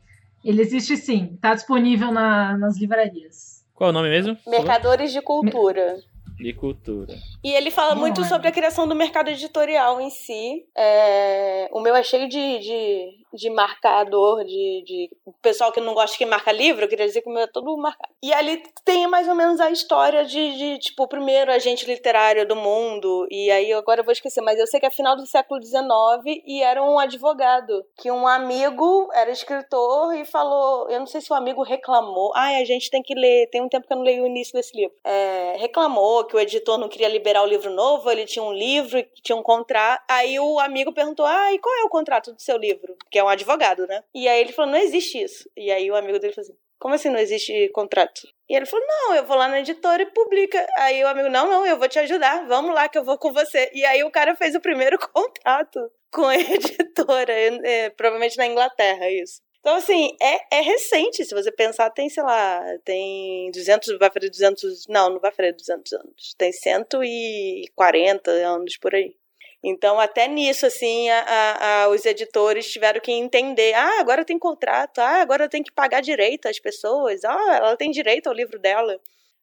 [0.45, 1.39] ele existe sim.
[1.41, 3.65] Tá disponível na- nas livrarias.
[3.75, 4.37] Qual é o nome mesmo?
[4.47, 5.97] Mercadores de Cultura.
[6.39, 7.15] De cultura.
[7.43, 8.25] E ele fala Não, muito é.
[8.25, 10.67] sobre a criação do mercado editorial em si.
[10.77, 16.17] É, O meu é cheio de, de, de marcador, de, de pessoal que não gosta
[16.17, 18.13] que marca livro, eu queria dizer que o meu é todo marcado.
[18.23, 22.47] E ali tem mais ou menos a história de, de tipo, o primeiro agente literário
[22.47, 23.27] do mundo.
[23.31, 26.43] E aí agora eu vou esquecer, mas eu sei que é final do século XIX
[26.47, 27.85] e era um advogado.
[27.97, 30.89] Que um amigo era escritor e falou.
[30.91, 32.33] Eu não sei se o amigo reclamou.
[32.35, 33.49] Ai, a gente tem que ler.
[33.51, 34.95] Tem um tempo que eu não leio o início desse livro.
[35.05, 39.05] É, reclamou que o editor não queria liberar o livro novo, ele tinha um livro
[39.23, 40.03] tinha um contrato.
[40.09, 42.97] Aí o amigo perguntou: Ah, e qual é o contrato do seu livro?
[43.11, 44.03] Que é um advogado, né?
[44.15, 45.49] E aí ele falou: Não existe isso.
[45.57, 48.23] E aí o amigo dele falou assim: Como assim não existe contrato?
[48.49, 50.67] E ele falou: Não, eu vou lá na editora e publica.
[50.79, 53.33] Aí o amigo: Não, não, eu vou te ajudar, vamos lá que eu vou com
[53.33, 53.71] você.
[53.75, 55.79] E aí o cara fez o primeiro contato
[56.11, 59.41] com a editora, é, provavelmente na Inglaterra, isso.
[59.61, 61.25] Então, assim, é, é recente.
[61.25, 65.53] Se você pensar, tem, sei lá, tem 200, vai fazer 200, não, não vai fazer
[65.53, 66.35] 200 anos.
[66.37, 69.15] Tem 140 anos por aí.
[69.63, 74.39] Então, até nisso, assim, a, a, a, os editores tiveram que entender: ah, agora tem
[74.39, 78.59] contrato, ah, agora tem que pagar direito às pessoas, ah, ela tem direito ao livro
[78.59, 78.99] dela.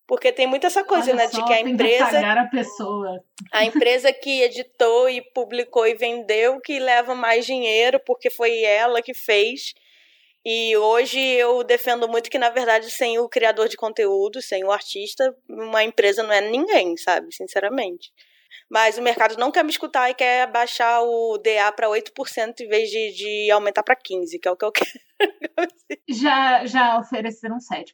[0.07, 1.27] Porque tem muita essa coisa, Olha né?
[1.27, 2.05] só, de que a empresa.
[2.05, 3.23] Que pagar a pessoa.
[3.51, 9.01] A empresa que editou e publicou e vendeu que leva mais dinheiro, porque foi ela
[9.01, 9.73] que fez.
[10.49, 14.71] E hoje eu defendo muito que, na verdade, sem o criador de conteúdo, sem o
[14.71, 17.35] artista, uma empresa não é ninguém, sabe?
[17.35, 18.13] Sinceramente.
[18.69, 22.67] Mas o mercado não quer me escutar e quer baixar o DA para 8% em
[22.69, 24.89] vez de, de aumentar para 15%, que é o que eu quero.
[26.07, 27.91] Já, já ofereceram 7%.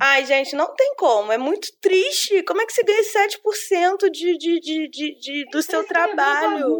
[0.00, 1.32] Ai, gente, não tem como.
[1.32, 2.42] É muito triste.
[2.44, 6.78] Como é que você ganha 7% de, de, de, de, de, do seu trabalho?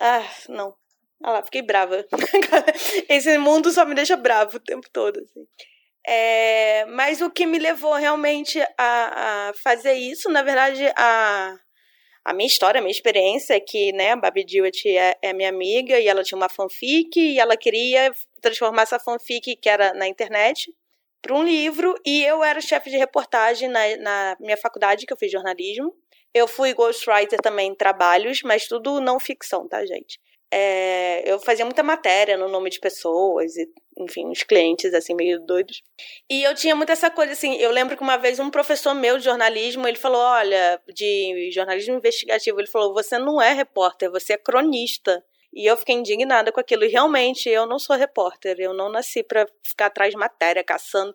[0.00, 0.74] Ah, não.
[1.26, 2.04] Ah lá, fiquei brava.
[3.08, 5.18] Esse mundo só me deixa bravo o tempo todo.
[5.20, 5.46] Assim.
[6.06, 11.56] É, mas o que me levou realmente a, a fazer isso, na verdade, a,
[12.26, 15.48] a minha história, a minha experiência é que, né, a Babi Dewitt é, é minha
[15.48, 20.06] amiga e ela tinha uma fanfic e ela queria transformar essa fanfic que era na
[20.06, 20.70] internet
[21.22, 25.16] para um livro e eu era chefe de reportagem na, na minha faculdade, que eu
[25.16, 25.90] fiz jornalismo.
[26.34, 30.20] Eu fui ghostwriter também em trabalhos, mas tudo não ficção, tá, gente?
[30.56, 35.40] É, eu fazia muita matéria no nome de pessoas e, enfim, uns clientes, assim, meio
[35.40, 35.82] doidos.
[36.30, 39.18] E eu tinha muito essa coisa, assim, eu lembro que uma vez um professor meu
[39.18, 44.34] de jornalismo, ele falou, olha, de jornalismo investigativo, ele falou, você não é repórter, você
[44.34, 45.24] é cronista.
[45.52, 46.84] E eu fiquei indignada com aquilo.
[46.84, 48.56] E realmente, eu não sou repórter.
[48.58, 51.14] Eu não nasci para ficar atrás de matéria, caçando.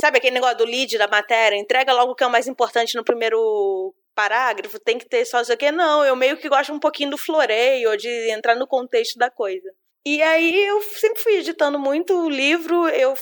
[0.00, 1.56] Sabe aquele negócio do lead da matéria?
[1.56, 5.40] Entrega logo o que é o mais importante no primeiro parágrafo, tem que ter só
[5.40, 5.70] isso aqui.
[5.70, 9.70] Não, eu meio que gosto um pouquinho do floreio, de entrar no contexto da coisa.
[10.06, 13.14] E aí eu sempre fui editando muito livro, eu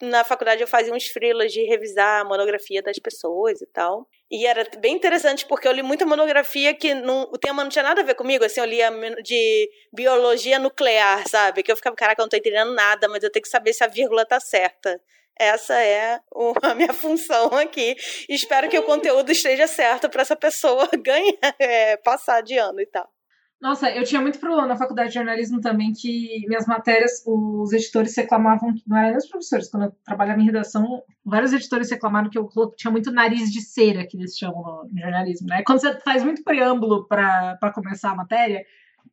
[0.00, 4.06] na faculdade eu fazia uns freelas de revisar a monografia das pessoas e tal.
[4.30, 7.82] E era bem interessante porque eu li muita monografia que não, o tema não tinha
[7.82, 8.90] nada a ver comigo, assim, eu lia
[9.22, 11.62] de biologia nuclear, sabe?
[11.62, 13.84] Que eu ficava, caraca, eu não tô entendendo nada, mas eu tenho que saber se
[13.84, 15.00] a vírgula tá certa.
[15.38, 16.18] Essa é
[16.62, 17.94] a minha função aqui.
[18.28, 22.86] Espero que o conteúdo esteja certo para essa pessoa ganhar, é, passar de ano e
[22.86, 23.08] tal.
[23.60, 28.14] Nossa, eu tinha muito problema na faculdade de jornalismo também que minhas matérias, os editores
[28.14, 32.38] reclamavam, não eram nem os professores, quando eu trabalhava em redação, vários editores reclamaram que
[32.38, 35.62] eu tinha muito nariz de cera, que eles chamam no jornalismo, né?
[35.66, 38.62] Quando você faz muito preâmbulo para começar a matéria,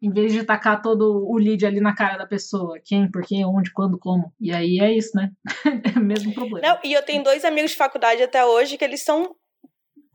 [0.02, 2.78] em vez de tacar todo o lead ali na cara da pessoa.
[2.84, 4.34] Quem, por quê, onde, quando, como.
[4.40, 5.32] E aí é isso, né?
[5.96, 6.68] é o mesmo problema.
[6.68, 9.34] Não, e eu tenho dois amigos de faculdade até hoje que eles são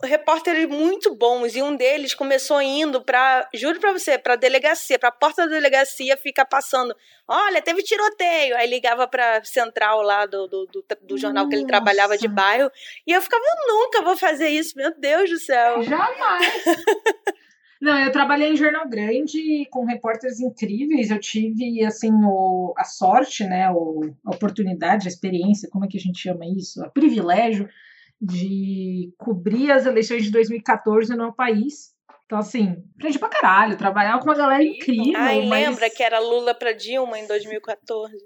[0.03, 5.11] repórteres muito bons e um deles começou indo para, juro para você, para delegacia, para
[5.11, 6.95] porta da delegacia ficar passando,
[7.27, 11.67] olha, teve tiroteio, aí ligava para central lá do, do, do, do jornal que ele
[11.67, 12.71] trabalhava de bairro
[13.07, 15.83] e eu ficava, eu nunca vou fazer isso, meu Deus do céu.
[15.83, 16.47] Jamais.
[17.81, 21.11] Não, eu trabalhei em jornal grande com repórteres incríveis.
[21.11, 25.97] Eu tive assim o, a sorte, né, o, a oportunidade, a experiência, como é que
[25.97, 26.83] a gente chama isso?
[26.83, 27.69] O privilégio
[28.21, 31.97] de cobrir as eleições de 2014 no meu país.
[32.27, 35.15] Então, assim, aprendi pra caralho, trabalhar com uma galera incrível.
[35.17, 35.67] Ai, mas...
[35.67, 38.17] lembra que era Lula pra Dilma em 2014?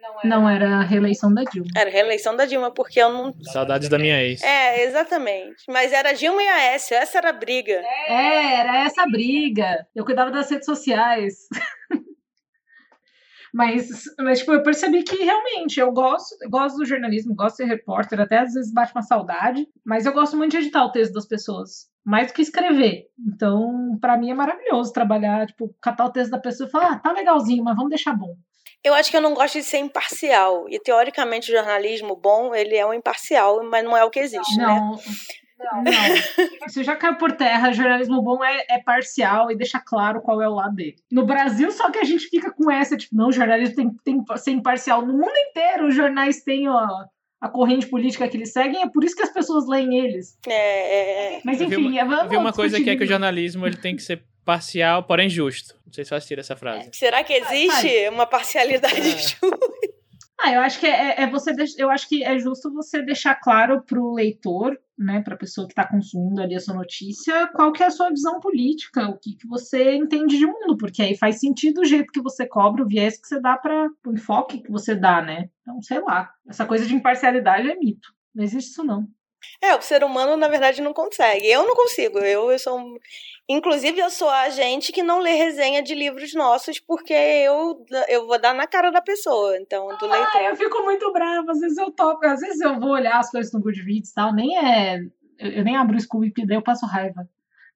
[0.00, 0.28] Não era...
[0.28, 1.68] não era a reeleição da Dilma.
[1.76, 3.34] Era a reeleição da Dilma, porque eu não.
[3.42, 4.42] Saudades da minha ex.
[4.42, 5.64] É, exatamente.
[5.68, 7.82] Mas era Dilma e Aécio, essa era a briga.
[8.08, 9.86] É, era essa a briga.
[9.94, 11.46] Eu cuidava das redes sociais.
[13.52, 17.68] Mas, mas tipo, eu percebi que realmente eu gosto, gosto do jornalismo, gosto de ser
[17.68, 21.12] repórter, até às vezes bate uma saudade, mas eu gosto muito de editar o texto
[21.12, 23.06] das pessoas, mais do que escrever.
[23.18, 26.98] Então, para mim é maravilhoso trabalhar, tipo, catar o texto da pessoa e falar, ah,
[26.98, 28.36] tá legalzinho, mas vamos deixar bom.
[28.82, 30.66] Eu acho que eu não gosto de ser imparcial.
[30.68, 34.56] E teoricamente o jornalismo bom, ele é um imparcial, mas não é o que existe,
[34.56, 34.98] não, né?
[35.60, 35.92] Não, não.
[36.66, 37.72] Isso já caiu por terra.
[37.72, 40.96] Jornalismo bom é, é, parcial e deixa claro qual é o lado dele.
[41.10, 44.24] No Brasil, só que a gente fica com essa, tipo, não, o jornalismo tem, tem
[44.24, 45.04] que ser imparcial.
[45.04, 46.86] No mundo inteiro, os jornais têm ó,
[47.40, 50.38] a corrente política que eles seguem, é por isso que as pessoas leem eles.
[50.46, 51.40] É, é, é.
[51.44, 53.66] Mas enfim, eu vi uma, vamos eu vi uma coisa que é que o jornalismo
[53.66, 55.74] ele tem que ser parcial, porém justo.
[55.86, 56.90] Não sei se faz essa frase.
[56.92, 59.02] Será que existe uma parcialidade É.
[59.02, 59.38] justa?
[60.42, 63.34] Ah, eu acho que é, é você deix- eu acho que é justo você deixar
[63.36, 67.46] claro para o leitor, né, para a pessoa que está consumindo ali a sua notícia,
[67.48, 71.02] qual que é a sua visão política, o que, que você entende de mundo, porque
[71.02, 74.12] aí faz sentido o jeito que você cobra, o viés que você dá para o
[74.12, 75.50] enfoque que você dá, né?
[75.62, 78.08] Então, sei lá, essa coisa de imparcialidade é mito.
[78.34, 79.06] Não existe isso, não.
[79.60, 81.46] É, o ser humano, na verdade, não consegue.
[81.46, 82.18] Eu não consigo.
[82.18, 82.98] Eu, eu sou.
[83.48, 88.26] Inclusive, eu sou a gente que não lê resenha de livros nossos, porque eu, eu
[88.26, 89.56] vou dar na cara da pessoa.
[89.58, 90.30] Então, do leitor.
[90.34, 91.50] Ah, eu fico muito brava.
[91.50, 94.32] Às vezes eu topo, às vezes eu vou olhar as coisas no Goodreads e tal.
[94.34, 95.00] Nem é.
[95.38, 97.28] Eu, eu nem abro o Scooby eu passo raiva.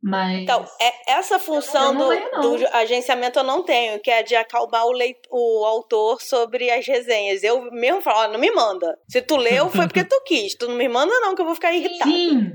[0.06, 0.42] Mas.
[0.42, 2.56] Então, é, essa função Eu não do, não.
[2.58, 6.86] do agenciamento eu não tenho, que é de acalmar o, leit o autor sobre as
[6.86, 7.42] resenhas.
[7.42, 8.98] Eu mesmo falo, ó, não me manda.
[9.08, 10.54] Se tu leu, foi porque tu quis.
[10.54, 12.10] Tu não me manda, não, que eu vou ficar irritada.
[12.10, 12.52] Sim,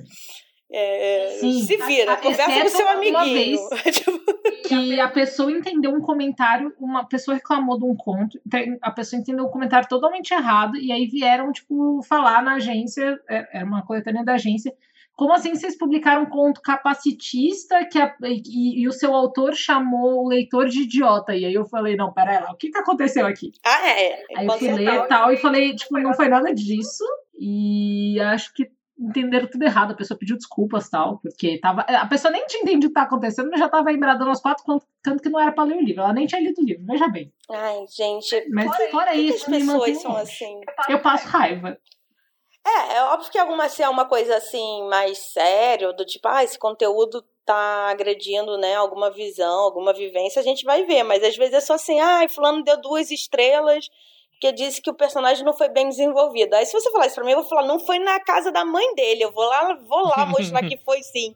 [0.71, 1.63] É, Sim.
[1.63, 3.59] Se vira, A- a- conversa com seu uma amiguinho.
[3.91, 4.19] Tipo,
[4.67, 9.19] que a pessoa entendeu um comentário, uma pessoa reclamou de um conto, então a pessoa
[9.19, 13.83] entendeu um comentário totalmente errado, e aí vieram, tipo, falar na agência, é- era uma
[13.83, 14.71] coletânea da agência,
[15.19, 20.23] como assim vocês publicaram um conto capacitista que a- e, e o seu autor chamou
[20.23, 21.36] o leitor de idiota?
[21.36, 23.51] E aí eu falei, não, pera lá, o que que aconteceu aqui?
[23.65, 24.23] ah, é.
[24.38, 27.03] Aí eu fui ler e tal, e falei, tipo, não foi nada disso.
[27.38, 29.91] E acho que entenderam tudo errado.
[29.91, 31.82] A pessoa pediu desculpas e tal, porque tava.
[31.82, 34.63] A pessoa nem tinha entendido o que tá acontecendo, mas já tava embradando aos quatro,
[34.65, 36.01] canto- tanto que não era pra ler o livro.
[36.01, 37.32] Ela nem tinha lido o livro, veja bem.
[37.49, 38.45] Ai, gente.
[38.51, 40.62] Mas fora que que isso, as pessoas são assim?
[40.89, 41.77] Eu passo raiva.
[42.65, 46.43] É, é óbvio que alguma se é uma coisa assim mais séria, do tipo, ah,
[46.43, 51.36] esse conteúdo tá agredindo, né, alguma visão, alguma vivência, a gente vai ver, mas às
[51.36, 53.89] vezes é só assim, ah, fulano deu duas estrelas
[54.39, 56.54] porque disse que o personagem não foi bem desenvolvido.
[56.54, 58.63] Aí se você falar isso pra mim, eu vou falar, não foi na casa da
[58.63, 61.36] mãe dele, eu vou lá, vou lá mostrar que foi sim.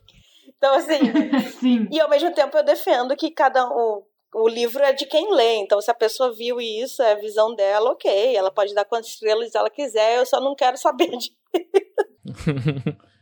[0.57, 0.99] Então assim,
[1.59, 1.87] Sim.
[1.91, 5.55] e ao mesmo tempo eu defendo que cada o, o livro é de quem lê.
[5.57, 8.35] Então, se a pessoa viu isso, é a visão dela, ok.
[8.35, 11.31] Ela pode dar quantas estrelas ela quiser, eu só não quero saber de.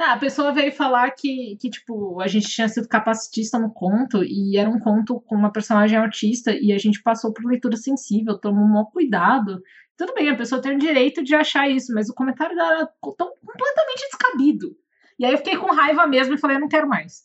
[0.00, 4.22] Ah, a pessoa veio falar que, que, tipo, a gente tinha sido capacitista no conto
[4.22, 8.38] e era um conto com uma personagem autista e a gente passou por leitura sensível,
[8.38, 9.60] tomou um maior cuidado.
[9.96, 12.86] Tudo bem, a pessoa tem o direito de achar isso, mas o comentário dela era
[12.86, 14.76] tão completamente descabido.
[15.18, 17.24] E aí eu fiquei com raiva mesmo e falei, não quero mais.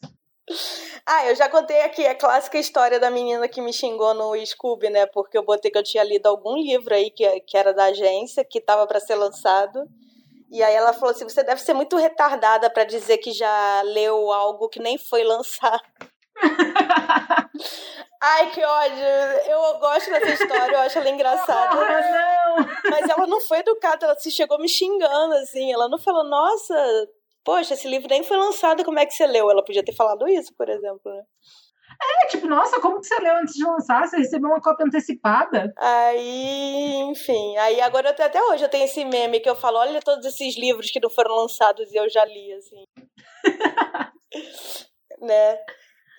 [1.05, 4.89] Ah, eu já contei aqui a clássica história da menina que me xingou no Scooby,
[4.89, 5.05] né?
[5.05, 8.43] Porque eu botei que eu tinha lido algum livro aí que, que era da agência,
[8.43, 9.87] que tava para ser lançado.
[10.51, 14.31] E aí ela falou assim: você deve ser muito retardada para dizer que já leu
[14.31, 15.81] algo que nem foi lançado.
[18.21, 19.05] Ai, que ódio!
[19.47, 21.77] Eu gosto dessa história, eu acho ela engraçada.
[21.77, 22.65] Ah, não!
[22.89, 25.73] Mas ela não foi educada, ela se chegou me xingando, assim.
[25.73, 26.73] Ela não falou, nossa,
[27.43, 29.49] poxa, esse livro nem foi lançado, como é que você leu?
[29.49, 31.21] Ela podia ter falado isso, por exemplo, né?
[32.23, 34.07] É tipo, nossa, como que você leu antes de lançar?
[34.07, 35.71] Você recebeu uma cópia antecipada?
[35.77, 40.01] Aí, enfim, aí agora tenho- até hoje eu tenho esse meme que eu falo, olha
[40.01, 42.83] todos esses livros que não foram lançados e eu já li, assim.
[45.21, 45.57] né?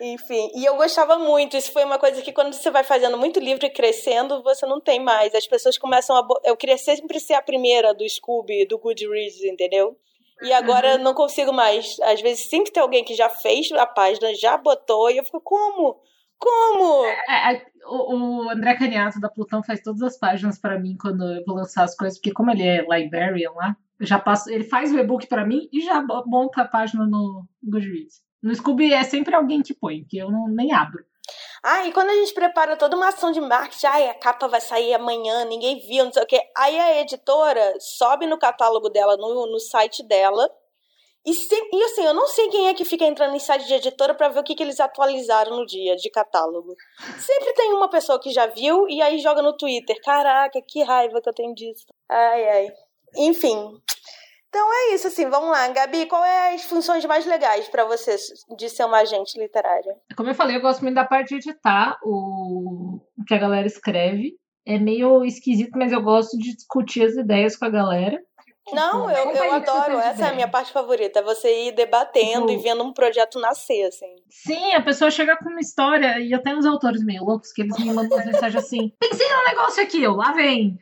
[0.01, 1.55] Enfim, e eu gostava muito.
[1.55, 4.81] Isso foi uma coisa que quando você vai fazendo muito livro e crescendo, você não
[4.81, 5.33] tem mais.
[5.33, 6.27] As pessoas começam a.
[6.43, 9.97] Eu queria sempre ser a primeira do Scooby, do Goodreads, entendeu?
[10.41, 11.97] E agora eu não consigo mais.
[12.01, 15.41] Às vezes sempre tem alguém que já fez a página, já botou, e eu fico,
[15.41, 15.99] como?
[16.37, 17.05] Como?
[17.05, 21.23] É, é, o, o André Caniato da Plutão faz todas as páginas pra mim quando
[21.23, 24.65] eu vou lançar as coisas, porque como ele é librarian lá, eu já passo, ele
[24.65, 28.21] faz o e-book pra mim e já monta a página no Goodreads.
[28.43, 31.03] No Scooby é sempre alguém que põe, que eu não, nem abro.
[31.67, 34.61] Ah, e quando a gente prepara toda uma ação de marketing, ai, a capa vai
[34.61, 36.39] sair amanhã, ninguém viu, não sei o quê.
[36.55, 40.47] Aí a editora sobe no catálogo dela, no, no site dela.
[41.25, 43.73] E, se, e assim, eu não sei quem é que fica entrando em site de
[43.73, 46.75] editora pra ver o que, que eles atualizaram no dia de catálogo.
[47.17, 49.99] Sempre tem uma pessoa que já viu e aí joga no Twitter.
[50.03, 51.87] Caraca, que raiva que eu tenho disso.
[52.07, 52.73] Ai, ai.
[53.17, 53.81] Enfim.
[54.49, 55.67] Então é isso, assim, vamos lá.
[55.69, 58.15] Gabi, qual é as funções mais legais pra você
[58.57, 59.95] de ser uma agente literária?
[60.15, 63.67] Como eu falei, eu gosto muito da parte de editar o, o que a galera
[63.67, 64.33] escreve.
[64.65, 68.19] É meio esquisito, mas eu gosto de discutir as ideias com a galera.
[68.73, 69.99] Não, Tipo, eu, eu adoro.
[69.99, 70.33] Essa é a ideia.
[70.33, 71.21] minha parte favorita.
[71.21, 74.15] Você ir debatendo Tipo- e vendo um projeto nascer, assim.
[74.27, 77.77] Sim, a pessoa chega com uma história, e até os autores meio loucos, que eles
[77.77, 80.79] me mandam umas mensagens assim: pensei num negócio aqui, eu lá vem.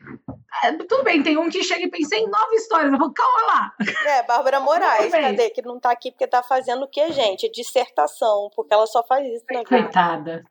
[0.64, 2.90] É, tudo bem, tem um que chega e pensei em nove histórias.
[2.90, 3.74] Eu falo, calma lá.
[4.06, 5.50] É, Bárbara Moraes, cadê?
[5.50, 7.50] Que não tá aqui porque tá fazendo o quê, gente?
[7.50, 9.64] Dissertação, porque ela só faz isso na.
[9.64, 10.42] Coitada.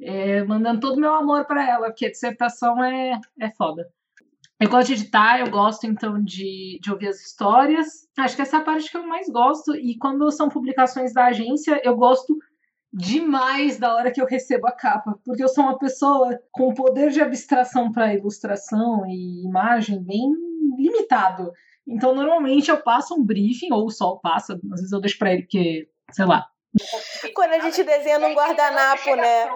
[0.00, 3.88] É, mandando todo o meu amor pra ela, porque dissertação é, é foda.
[4.60, 8.06] Eu gosto de editar, eu gosto então de, de ouvir as histórias.
[8.18, 9.74] Acho que essa é a parte que eu mais gosto.
[9.74, 12.38] E quando são publicações da agência, eu gosto
[12.92, 17.10] demais da hora que eu recebo a capa, porque eu sou uma pessoa com poder
[17.10, 20.32] de abstração para ilustração e imagem bem
[20.76, 21.52] limitado.
[21.86, 25.42] Então, normalmente eu passo um briefing, ou Sol passa, às vezes eu deixo para ele,
[25.42, 26.46] porque, sei lá,
[27.34, 29.50] Quando a gente desenha num guardanapo, né?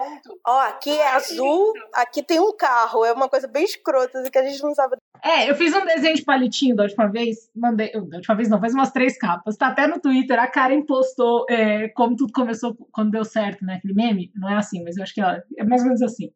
[0.45, 3.05] Ó, aqui é azul, aqui tem um carro.
[3.05, 4.97] É uma coisa bem escrota, assim, que a gente não sabe.
[5.23, 8.59] É, eu fiz um desenho de palitinho da última vez, mandei, da última vez não,
[8.59, 12.75] faz umas três capas, tá até no Twitter, a Karen postou é, como tudo começou
[12.91, 15.63] quando deu certo, né, aquele meme, não é assim, mas eu acho que ela, é
[15.63, 16.31] mais ou menos assim.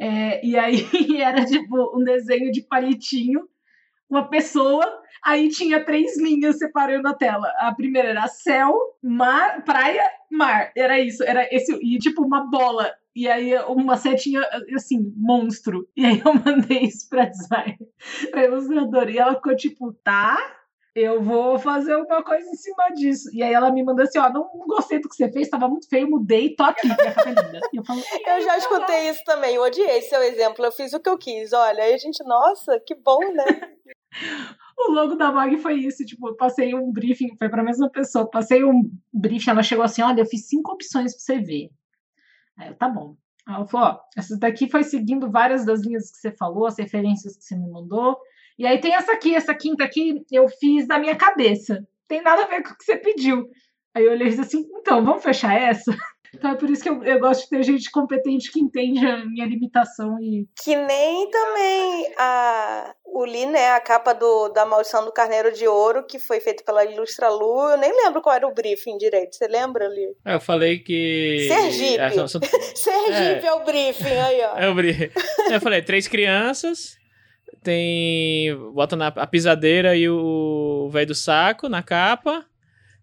[0.00, 0.82] É, e aí
[1.22, 3.48] era tipo um desenho de palitinho,
[4.08, 4.84] uma pessoa,
[5.24, 7.52] aí tinha três linhas separando a tela.
[7.58, 10.70] A primeira era céu, mar, praia, mar.
[10.76, 14.42] Era isso, era esse, e tipo uma bola e aí uma setinha,
[14.74, 15.88] assim, monstro.
[15.96, 17.78] E aí eu mandei isso pra design,
[18.30, 19.10] pra ilustradora.
[19.10, 20.36] E ela ficou tipo, tá,
[20.96, 23.28] eu vou fazer alguma coisa em cima disso.
[23.34, 25.86] E aí ela me mandou assim, ó, não, gostei do que você fez, tava muito
[25.90, 27.60] feio, mudei, tô aqui, minha capa linda.
[27.74, 31.10] eu, falo, eu já escutei isso também, eu odiei seu exemplo, eu fiz o que
[31.10, 31.52] eu quis.
[31.52, 33.44] Olha, aí a gente, nossa, que bom, né?
[34.78, 38.30] o logo da Mag foi isso, tipo, eu passei um briefing, foi pra mesma pessoa,
[38.30, 41.70] passei um briefing, ela chegou assim, olha, eu fiz cinco opções pra você ver.
[42.56, 43.16] Aí eu, tá bom.
[43.46, 47.36] Ela falou, ó, essa daqui foi seguindo várias das linhas que você falou, as referências
[47.36, 48.18] que você me mandou.
[48.58, 51.86] E aí tem essa aqui, essa quinta aqui, eu fiz da minha cabeça.
[52.08, 53.44] Tem nada a ver com o que você pediu.
[53.94, 55.90] Aí eu olhei e disse assim, então, vamos fechar essa?
[56.34, 59.24] Então é por isso que eu, eu, gosto de ter gente competente que entende a
[59.24, 60.46] minha limitação e.
[60.62, 63.70] Que nem também a, o Li, né?
[63.70, 67.70] A capa do, da Maldição do Carneiro de Ouro, que foi feita pela Ilustra Lu.
[67.70, 69.36] Eu nem lembro qual era o briefing direito.
[69.36, 70.14] Você lembra, Li?
[70.24, 71.46] É, eu falei que.
[71.48, 71.98] Sergipe!
[71.98, 72.40] É, são, são...
[72.74, 73.46] Sergipe é.
[73.46, 73.54] é.
[73.54, 74.58] o briefing, aí, ó.
[74.58, 75.10] É o briefing.
[75.50, 76.98] eu falei, três crianças.
[77.62, 78.54] Tem.
[78.72, 82.44] Bota na a pisadeira e o velho do saco na capa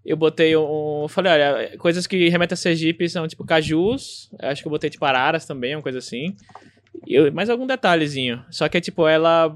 [0.06, 1.08] eu botei um.
[1.08, 4.30] Falei, olha, coisas que remetem a Sergipe são tipo cajus.
[4.40, 6.36] Acho que eu botei tipo araras também, uma coisa assim.
[7.08, 8.44] Eu, mais algum detalhezinho.
[8.50, 9.56] Só que, tipo, ela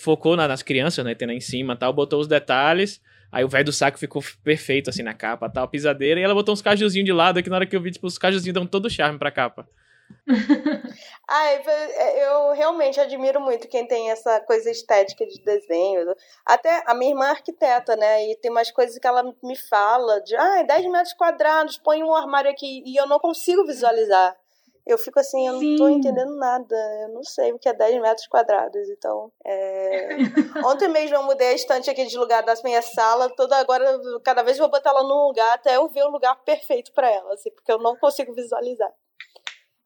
[0.00, 1.14] focou na, nas crianças, né?
[1.14, 3.00] Tem lá em cima tal, botou os detalhes.
[3.32, 6.20] Aí o velho do saco ficou perfeito, assim, na capa, tal, pisadeira.
[6.20, 8.18] E ela botou uns cajuzinhos de lado, que na hora que eu vi, tipo, os
[8.18, 9.66] cajuzinhos dão todo o charme pra capa.
[11.28, 16.14] Ai, é, eu realmente admiro muito quem tem essa coisa estética de desenho.
[16.44, 18.30] Até a minha irmã é arquiteta, né?
[18.30, 22.14] E tem umas coisas que ela me fala de ah, 10 metros quadrados, põe um
[22.14, 22.82] armário aqui.
[22.84, 24.36] E eu não consigo visualizar.
[24.84, 25.70] Eu fico assim, eu Sim.
[25.70, 26.76] não tô entendendo nada.
[27.02, 28.88] Eu não sei o que é 10 metros quadrados.
[28.90, 30.08] Então, é...
[30.66, 33.30] Ontem mesmo eu mudei a estante aqui de lugar da minha sala.
[33.30, 33.86] Toda agora,
[34.24, 37.34] cada vez vou botar ela num lugar até eu ver o lugar perfeito para ela,
[37.34, 38.92] assim, porque eu não consigo visualizar.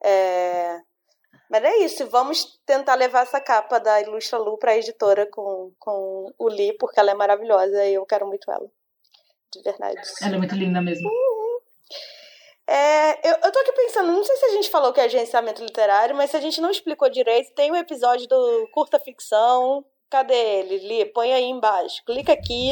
[0.07, 0.81] É...
[1.51, 5.73] Mas é isso, vamos tentar levar essa capa da Ilustra Lu para a editora com,
[5.79, 8.69] com o Li, porque ela é maravilhosa e eu quero muito ela.
[9.53, 10.01] De verdade.
[10.23, 11.09] Ela é muito linda mesmo.
[11.09, 11.61] Uhum.
[12.69, 15.63] É, eu, eu tô aqui pensando, não sei se a gente falou que é agenciamento
[15.65, 19.85] literário, mas se a gente não explicou direito, tem o um episódio do Curta Ficção.
[20.11, 20.79] Cadê ele?
[20.79, 22.03] Li, põe aí embaixo.
[22.05, 22.71] Clica aqui.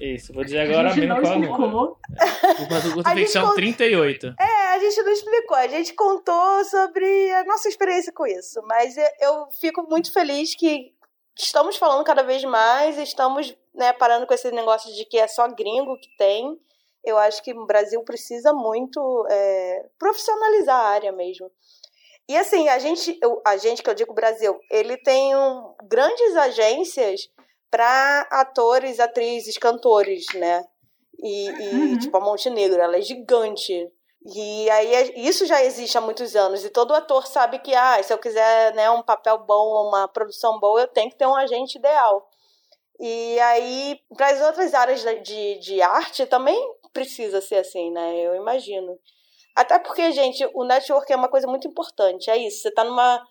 [0.00, 1.98] Isso, vou dizer agora mesmo qual é o número.
[2.18, 4.34] É, Curta Ficção 38.
[4.38, 8.60] É, a gente não explicou, a gente contou sobre a nossa experiência com isso.
[8.64, 10.92] Mas eu fico muito feliz que
[11.38, 15.48] estamos falando cada vez mais, estamos né, parando com esse negócio de que é só
[15.48, 16.58] gringo que tem.
[17.04, 21.50] Eu acho que o Brasil precisa muito é, profissionalizar a área mesmo.
[22.28, 27.30] E assim, a gente, a gente que eu digo Brasil, ele tem um, grandes agências
[27.76, 30.64] para atores, atrizes, cantores, né?
[31.22, 31.98] E, e uhum.
[31.98, 33.92] tipo, a Montenegro, ela é gigante.
[34.24, 38.02] E aí é, isso já existe há muitos anos e todo ator sabe que ah,
[38.02, 41.36] se eu quiser né, um papel bom, uma produção boa, eu tenho que ter um
[41.36, 42.26] agente ideal.
[42.98, 46.58] E aí, para as outras áreas de, de arte também
[46.94, 48.16] precisa ser assim, né?
[48.20, 48.98] Eu imagino.
[49.54, 52.30] Até porque, gente, o network é uma coisa muito importante.
[52.30, 52.62] É isso.
[52.62, 53.22] Você está numa,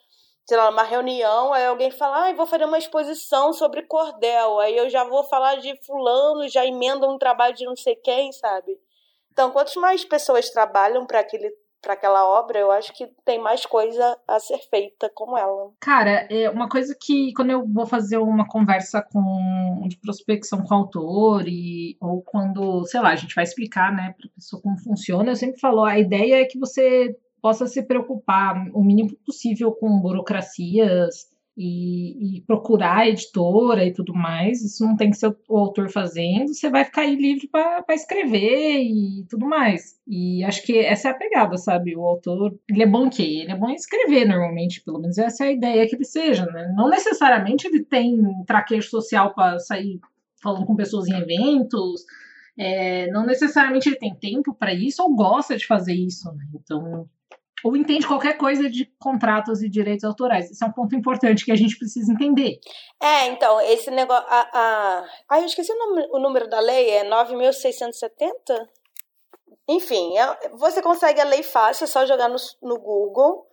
[0.46, 4.60] sei lá, numa reunião, aí alguém fala, ah, vou fazer uma exposição sobre cordel.
[4.60, 8.32] Aí eu já vou falar de fulano, já emenda um trabalho de não sei quem,
[8.32, 8.80] sabe?
[9.32, 13.64] Então, quanto mais pessoas trabalham para aquele para aquela obra, eu acho que tem mais
[13.64, 15.72] coisa a ser feita com ela.
[15.80, 20.74] Cara, é uma coisa que quando eu vou fazer uma conversa com de prospecção com
[20.74, 24.80] o autor e ou quando, sei lá, a gente vai explicar, né, para pessoa como
[24.80, 29.72] funciona, eu sempre falo, a ideia é que você possa se preocupar o mínimo possível
[29.72, 34.64] com burocracias, e, e, procurar a editora e tudo mais.
[34.64, 38.82] Isso não tem que ser o autor fazendo, você vai ficar aí livre para escrever
[38.82, 39.96] e tudo mais.
[40.08, 41.96] E acho que essa é a pegada, sabe?
[41.96, 45.46] O autor, ele é bom que ele é bom em escrever normalmente, pelo menos essa
[45.46, 46.74] é a ideia que ele seja, né?
[46.76, 50.00] Não necessariamente ele tem traquejo social para sair
[50.42, 52.02] falando com pessoas em eventos.
[52.58, 56.46] É, não necessariamente ele tem tempo para isso ou gosta de fazer isso, né?
[56.56, 57.08] Então,
[57.66, 60.52] ou entende qualquer coisa de contratos e direitos autorais.
[60.52, 62.60] Esse é um ponto importante que a gente precisa entender.
[63.02, 64.24] É, então, esse negócio.
[64.30, 65.06] A, a...
[65.28, 68.68] Ai, eu esqueci o, nome, o número da lei, é 9.670?
[69.68, 73.48] Enfim, é, você consegue a lei fácil, é só jogar no, no Google.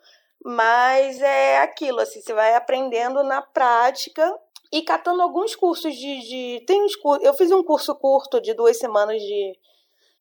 [0.44, 4.30] Mas é aquilo, assim, você vai aprendendo na prática
[4.70, 6.20] e catando alguns cursos de.
[6.28, 6.92] de tem uns
[7.22, 9.58] Eu fiz um curso curto de duas semanas de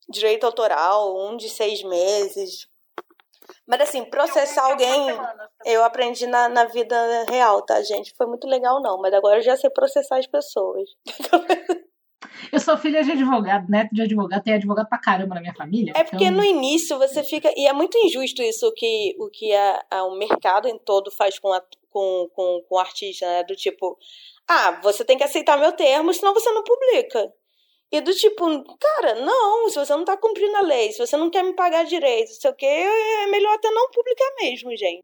[0.09, 2.70] direito autoral, um de seis meses.
[3.67, 5.07] Mas assim, processar alguém,
[5.65, 8.13] eu aprendi na, na vida real, tá, gente?
[8.17, 8.99] Foi muito legal, não.
[9.01, 10.89] Mas agora eu já sei processar as pessoas.
[12.51, 15.93] Eu sou filha de advogado, neto de advogado, tem advogado pra caramba na minha família.
[15.95, 16.37] É porque então...
[16.37, 17.51] no início você fica.
[17.55, 21.39] E é muito injusto isso que, o, que a, a, o mercado em todo faz
[21.39, 23.43] com, a, com, com, com o artista, né?
[23.43, 23.97] Do tipo,
[24.47, 27.31] ah, você tem que aceitar meu termo, senão você não publica.
[27.91, 28.45] E do tipo,
[28.77, 31.83] cara, não, se você não tá cumprindo a lei, se você não quer me pagar
[31.83, 35.03] direito, não sei o quê, é melhor até não publicar mesmo, gente.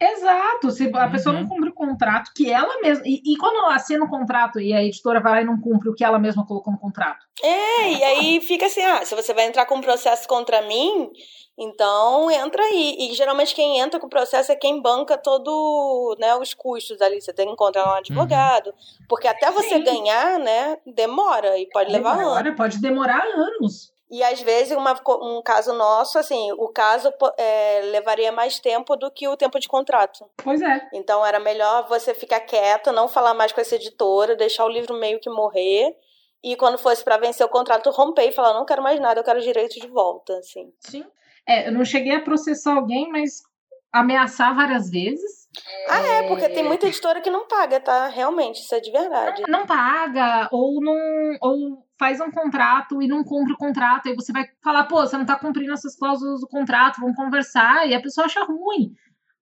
[0.00, 1.42] Exato, se a pessoa uhum.
[1.42, 3.04] não cumpre o contrato que ela mesma.
[3.06, 5.94] E, e quando assina o contrato e a editora vai lá e não cumpre o
[5.94, 7.24] que ela mesma colocou no contrato?
[7.42, 11.10] É, e aí fica assim: ah, se você vai entrar com um processo contra mim,
[11.56, 12.96] então entra aí.
[12.98, 17.20] E geralmente quem entra com o processo é quem banca todo, né, os custos ali.
[17.20, 17.94] Você tem que encontrar um uhum.
[17.94, 18.66] advogado.
[18.68, 19.06] Uhum.
[19.08, 19.84] Porque até você Sim.
[19.84, 22.56] ganhar, né, demora e pode levar anos.
[22.56, 23.93] Pode demorar anos.
[24.10, 29.10] E às vezes, uma, um caso nosso, assim, o caso é, levaria mais tempo do
[29.10, 30.24] que o tempo de contrato.
[30.36, 30.88] Pois é.
[30.92, 34.94] Então era melhor você ficar quieto, não falar mais com essa editora, deixar o livro
[34.94, 35.96] meio que morrer.
[36.42, 39.24] E quando fosse para vencer o contrato, romper e falar: não quero mais nada, eu
[39.24, 40.72] quero direito de volta, assim.
[40.78, 41.04] Sim.
[41.48, 43.42] É, eu não cheguei a processar alguém, mas
[43.90, 45.48] ameaçar várias vezes.
[45.88, 48.08] Ah, é, porque tem muita editora que não paga, tá?
[48.08, 49.42] Realmente, isso é de verdade.
[49.48, 51.36] Não, não paga, ou não.
[51.40, 55.16] Ou faz um contrato e não cumpre o contrato, aí você vai falar, pô, você
[55.16, 58.94] não tá cumprindo essas cláusulas do contrato, vamos conversar, e a pessoa acha ruim.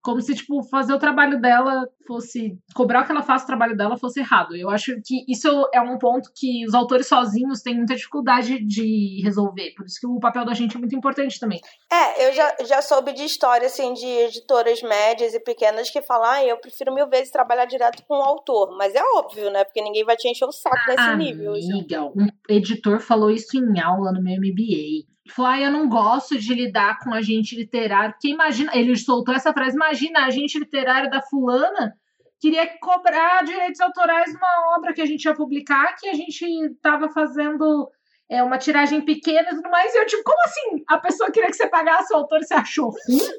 [0.03, 2.59] Como se, tipo, fazer o trabalho dela fosse.
[2.75, 4.57] cobrar que ela faça o trabalho dela fosse errado.
[4.57, 9.21] Eu acho que isso é um ponto que os autores sozinhos têm muita dificuldade de
[9.23, 9.73] resolver.
[9.77, 11.61] Por isso que o papel da gente é muito importante também.
[11.91, 16.31] É, eu já, já soube de história, assim, de editoras médias e pequenas que falam,
[16.31, 18.77] ah, eu prefiro mil vezes trabalhar direto com o autor.
[18.77, 19.65] Mas é óbvio, né?
[19.65, 21.53] Porque ninguém vai te encher o saco nesse Amiga, nível.
[21.53, 26.55] Amiga, um editor falou isso em aula no meu MBA ah, eu não gosto de
[26.55, 28.13] lidar com agente literário.
[28.13, 31.95] Porque imagina, ele soltou essa frase: imagina, agente literário da fulana
[32.43, 37.09] queria cobrar direitos autorais numa obra que a gente ia publicar, que a gente estava
[37.09, 37.89] fazendo
[38.29, 39.95] é, uma tiragem pequena e tudo mais.
[39.95, 40.85] E eu, tipo, como assim?
[40.89, 42.93] A pessoa queria que você pagasse o autor e você achou?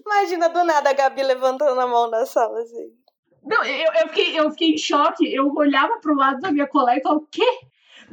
[0.06, 2.92] Imagina do nada a Gabi levantando a mão na sala, assim.
[3.44, 5.34] Não, eu, eu, fiquei, eu fiquei em choque.
[5.34, 7.46] Eu olhava pro lado da minha colega e falava, o quê?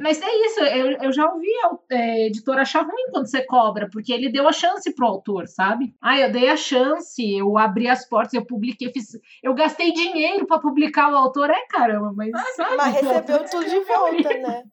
[0.01, 3.87] Mas é isso, eu, eu já ouvi a é, editora achar ruim quando você cobra,
[3.91, 5.93] porque ele deu a chance pro autor, sabe?
[6.01, 9.11] Ah, eu dei a chance, eu abri as portas, eu publiquei, fiz,
[9.43, 12.31] eu gastei dinheiro para publicar o autor, é caramba, mas.
[12.55, 14.63] Sabe, mas recebeu tudo de volta, né?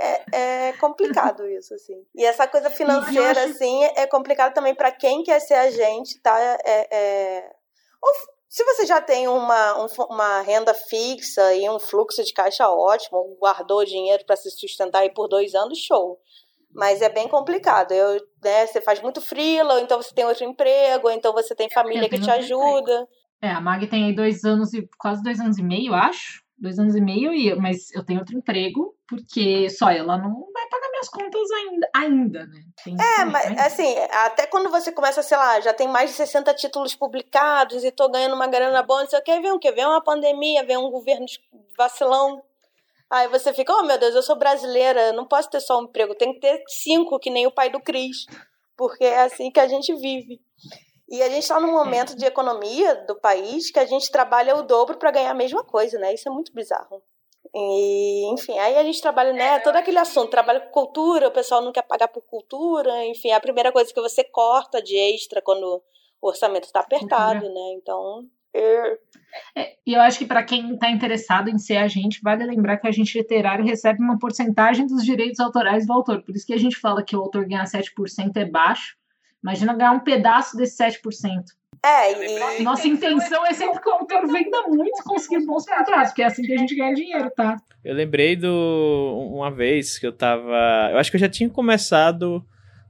[0.00, 2.04] É, é, complicado isso, assim.
[2.14, 3.52] E essa coisa financeira, acho...
[3.52, 6.36] assim, é complicado também para quem quer ser agente, tá?
[6.64, 7.50] É, é...
[8.54, 13.36] Se você já tem uma, um, uma renda fixa e um fluxo de caixa ótimo,
[13.40, 16.20] guardou dinheiro para se sustentar aí por dois anos, show.
[16.72, 17.90] Mas é bem complicado.
[17.90, 18.12] Eu,
[18.44, 21.68] né, você faz muito freela, ou então você tem outro emprego, ou então você tem
[21.68, 23.08] família que te ajuda.
[23.42, 26.44] É, a Mag tem aí dois anos e quase dois anos e meio, acho.
[26.56, 30.68] Dois anos e meio, e, mas eu tenho outro emprego, porque só ela não vai
[30.68, 32.62] pagar minhas contas ainda, ainda né?
[32.82, 36.54] Tem, é, mas assim, até quando você começa, sei lá, já tem mais de 60
[36.54, 39.72] títulos publicados e tô ganhando uma grana boa, não sei o que, vem o quê?
[39.72, 41.26] Vem uma pandemia, vem um governo
[41.76, 42.42] vacilão.
[43.10, 46.14] Aí você fica, oh meu Deus, eu sou brasileira, não posso ter só um emprego,
[46.14, 48.24] tem que ter cinco, que nem o pai do Cris.
[48.76, 50.40] Porque é assim que a gente vive.
[51.08, 54.62] E a gente está num momento de economia do país que a gente trabalha o
[54.62, 56.14] dobro para ganhar a mesma coisa, né?
[56.14, 57.02] Isso é muito bizarro.
[57.54, 61.62] E, enfim, aí a gente trabalha, né, todo aquele assunto, trabalha com cultura, o pessoal
[61.62, 65.40] não quer pagar por cultura, enfim, é a primeira coisa que você corta de extra
[65.40, 65.80] quando
[66.20, 67.74] o orçamento está apertado, né?
[67.76, 68.26] Então,
[69.54, 72.86] é, e eu acho que para quem está interessado em ser agente, vale lembrar que
[72.86, 76.22] a gente literário recebe uma porcentagem dos direitos autorais do autor.
[76.22, 78.96] Por isso que a gente fala que o autor ganhar 7% é baixo.
[79.42, 81.44] Imagina ganhar um pedaço desse 7%.
[81.84, 82.62] É, e...
[82.62, 86.26] Nossa intenção é sempre que o autor venda muito e conseguir bons contratos, porque é
[86.26, 87.56] assim que a gente ganha dinheiro, tá?
[87.84, 90.88] Eu lembrei do uma vez que eu tava.
[90.90, 92.42] Eu acho que eu já tinha começado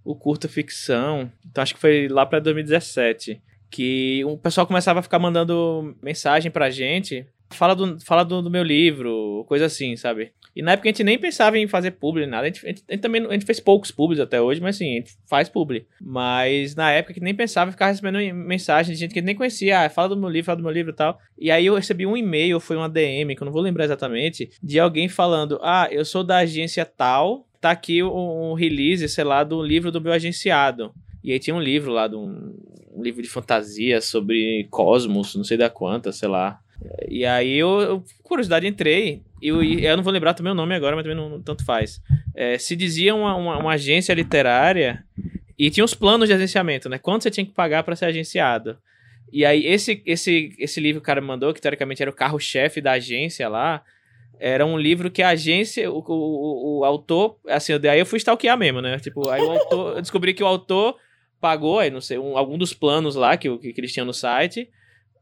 [0.05, 5.03] o curta ficção, então acho que foi lá para 2017, que o pessoal começava a
[5.03, 10.33] ficar mandando mensagem pra gente fala do, fala do, do, meu livro, coisa assim, sabe?
[10.55, 12.45] E na época a gente nem pensava em fazer publi, nada.
[12.45, 14.77] A gente, a gente, a gente também a gente fez poucos publis até hoje, mas
[14.77, 15.87] assim, a gente faz publi.
[16.01, 19.91] Mas na época que nem pensava ficar recebendo mensagem de gente que nem conhecia, ah,
[19.91, 21.19] fala do meu livro, fala do meu livro e tal.
[21.37, 24.51] E aí eu recebi um e-mail, foi uma DM, que eu não vou lembrar exatamente,
[24.63, 29.43] de alguém falando: Ah, eu sou da agência tal, tá aqui um, release, sei lá,
[29.43, 30.93] do livro do meu agenciado.
[31.23, 32.55] E aí tinha um livro lá, um,
[32.95, 36.61] um livro de fantasia sobre cosmos, não sei da quanta, sei lá.
[37.09, 39.23] E aí eu, curiosidade, entrei.
[39.41, 41.65] E eu, eu não vou lembrar também o nome agora, mas também não, não tanto
[41.65, 42.01] faz.
[42.35, 45.05] É, se dizia uma, uma, uma, agência literária
[45.59, 46.99] e tinha os planos de agenciamento, né?
[46.99, 48.79] Quanto você tinha que pagar para ser agenciado.
[49.33, 52.15] E aí esse, esse, esse livro que o cara me mandou, que teoricamente era o
[52.15, 53.83] carro-chefe da agência lá,
[54.39, 58.59] era um livro que a agência, o, o, o, autor, assim, daí eu fui stalkear
[58.59, 58.99] mesmo, né?
[58.99, 60.97] Tipo, aí o autor, eu descobri que o autor
[61.41, 64.69] pagou, aí não sei, um, algum dos planos lá que, que eles tinham no site,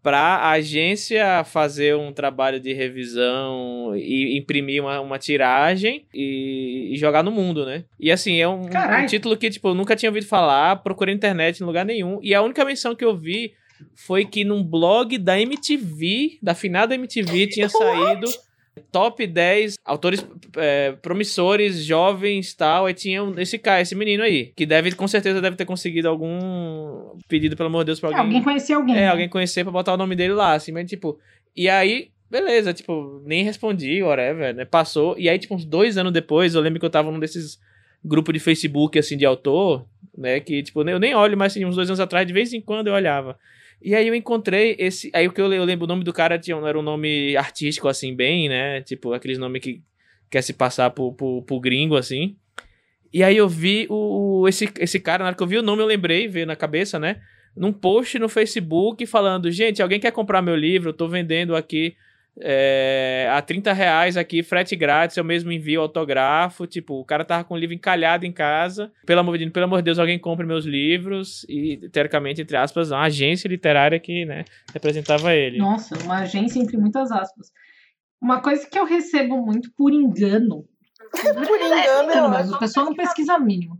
[0.02, 6.96] para a agência fazer um trabalho de revisão e imprimir uma, uma tiragem e, e,
[6.96, 7.84] jogar no mundo, né?
[8.00, 11.60] E assim, é um, um, título que, tipo, eu nunca tinha ouvido falar, procurei internet
[11.60, 13.52] em lugar nenhum, e a única menção que eu vi
[13.94, 18.26] foi que num blog da MTV, da finada MTV, tinha saído
[18.90, 22.88] top 10 autores é, promissores, jovens tal.
[22.88, 27.16] E tinha esse cara, esse menino aí, que deve, com certeza, deve ter conseguido algum
[27.28, 28.22] pedido, pelo amor de Deus, pra alguém.
[28.22, 28.96] Alguém conhecer alguém.
[28.96, 29.08] É, né?
[29.08, 31.18] alguém conhecer pra botar o nome dele lá, assim, mas tipo.
[31.54, 34.64] E aí, beleza, tipo, nem respondi, whatever, né?
[34.64, 35.14] Passou.
[35.18, 37.58] E aí, tipo, uns dois anos depois, eu lembro que eu tava num desses
[38.04, 40.40] grupos de Facebook, assim, de autor, né?
[40.40, 42.86] Que, tipo, eu nem olho, mas assim, uns dois anos atrás, de vez em quando
[42.86, 43.38] eu olhava.
[43.84, 45.10] E aí eu encontrei esse.
[45.14, 48.14] Aí o que eu, lembro, o nome do cara tinha, era um nome artístico, assim,
[48.14, 48.82] bem, né?
[48.82, 49.82] Tipo, aqueles nomes que
[50.30, 52.36] quer se passar por, por, por gringo, assim.
[53.12, 55.82] E aí eu vi o, esse, esse cara, na hora que eu vi o nome,
[55.82, 57.20] eu lembrei, veio na cabeça, né?
[57.54, 60.90] Num post no Facebook falando, gente, alguém quer comprar meu livro?
[60.90, 61.94] Eu tô vendendo aqui
[62.40, 66.66] é, a 30 reais aqui, frete grátis, eu mesmo envio autógrafo.
[66.66, 68.90] Tipo, o cara tava com o livro encalhado em casa.
[69.04, 71.44] Pelo amor de, pelo amor de Deus, alguém compre meus livros.
[71.48, 75.58] E, teoricamente, entre aspas, uma agência literária que né, representava ele.
[75.58, 77.48] Nossa, uma agência entre muitas aspas.
[78.20, 80.64] Uma coisa que eu recebo muito por engano.
[81.10, 83.78] por engano, é, mas o pessoal não pesquisa mínimo.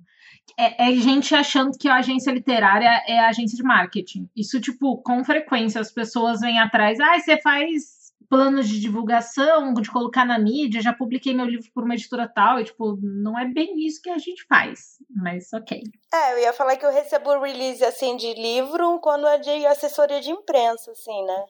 [0.59, 4.29] É, é, gente achando que a agência literária é a agência de marketing.
[4.37, 7.01] Isso, tipo, com frequência as pessoas vêm atrás.
[7.01, 8.02] Ah, você faz
[8.33, 12.59] planos de divulgação, de colocar na mídia, já publiquei meu livro por uma editora tal,
[12.59, 15.83] e tipo, não é bem isso que a gente faz, mas ok.
[16.15, 20.19] É, eu ia falar que eu recebo release assim de livro quando é de assessoria
[20.19, 21.45] de imprensa, assim, né?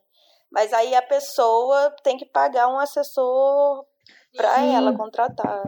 [0.51, 3.85] Mas aí a pessoa tem que pagar um assessor
[4.37, 5.62] para ela contratar.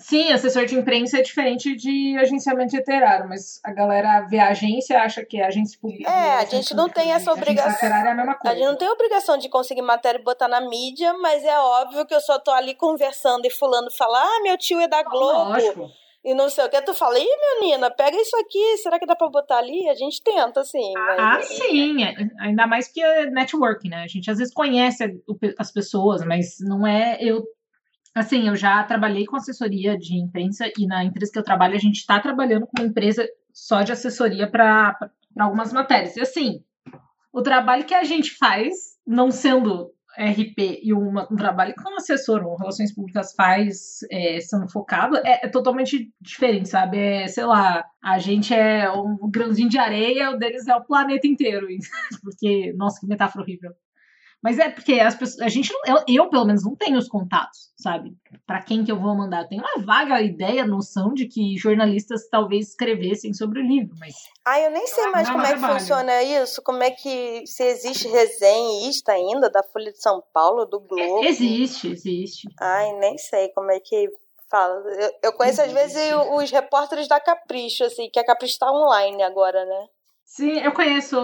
[0.00, 4.98] Sim, assessor de imprensa é diferente de agenciamento literário, mas a galera vê a agência
[4.98, 6.10] acha que é a agência pública.
[6.10, 7.88] É, a gente não tem essa obrigação.
[7.88, 8.56] A, é a, mesma coisa.
[8.56, 11.58] a gente não tem a obrigação de conseguir matéria e botar na mídia, mas é
[11.58, 15.02] óbvio que eu só tô ali conversando e fulano fala: ah, meu tio é da
[15.02, 15.50] Globo.
[15.50, 15.90] Lógico.
[16.22, 17.26] E não sei o que, tu fala, ih,
[17.60, 19.88] menina, pega isso aqui, será que dá pra botar ali?
[19.88, 20.92] A gente tenta, assim.
[20.92, 21.18] Mas...
[21.18, 24.02] Ah, sim, é, ainda mais que é networking, né?
[24.02, 25.18] A gente às vezes conhece
[25.58, 27.42] as pessoas, mas não é eu
[28.14, 31.80] Assim, eu já trabalhei com assessoria de imprensa e na empresa que eu trabalho, a
[31.80, 34.96] gente está trabalhando com uma empresa só de assessoria para
[35.38, 36.16] algumas matérias.
[36.16, 36.64] E assim,
[37.32, 41.96] o trabalho que a gente faz, não sendo RP e uma, um trabalho que um
[41.96, 46.98] assessor ou relações públicas faz é, sendo focado é, é, totalmente diferente, sabe?
[46.98, 51.26] É, sei lá, a gente é um grãozinho de areia, o deles é o planeta
[51.26, 51.68] inteiro.
[52.22, 53.72] Porque, nossa, que metáfora horrível.
[54.42, 57.70] Mas é porque as pessoas, a gente, eu, eu pelo menos não tenho os contatos,
[57.76, 58.16] sabe?
[58.46, 59.42] Para quem que eu vou mandar?
[59.42, 64.14] Eu tenho uma vaga ideia, noção de que jornalistas talvez escrevessem sobre o livro, mas.
[64.46, 68.08] Ah, eu nem sei mais como é que funciona isso, como é que se existe
[68.08, 71.22] resenhista ainda da Folha de São Paulo, do Globo.
[71.24, 72.48] Existe, existe.
[72.58, 74.08] Ai, nem sei como é que
[74.50, 74.74] fala.
[74.98, 75.78] Eu, eu conheço existe.
[75.78, 79.86] às vezes os repórteres da Capricho, assim, que a Capricho tá online agora, né?
[80.24, 81.18] Sim, eu conheço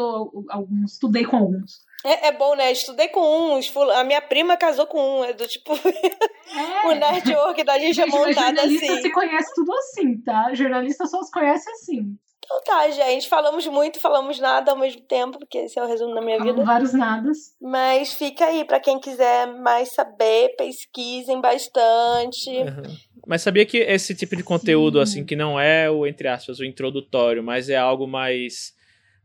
[0.50, 1.86] alguns, estudei com alguns.
[2.07, 2.70] É, é, bom, né?
[2.70, 3.72] Estudei com uns.
[3.94, 5.24] A minha prima casou com um.
[5.24, 5.72] É do tipo.
[6.48, 6.86] É.
[6.86, 8.78] o network da gente é montado assim.
[8.78, 10.54] Jornalista se conhece tudo assim, tá?
[10.54, 12.16] Jornalista só se conhece assim.
[12.46, 13.28] Então tá, gente.
[13.28, 16.64] Falamos muito, falamos nada ao mesmo tempo, porque esse é o resumo da minha vida.
[16.64, 17.52] Vários nadas.
[17.61, 22.50] Mas fica aí, para quem quiser mais saber, pesquisem bastante.
[22.50, 22.96] Uhum.
[23.26, 25.02] Mas sabia que esse tipo de conteúdo, Sim.
[25.02, 28.76] assim, que não é o, entre aspas, o introdutório, mas é algo mais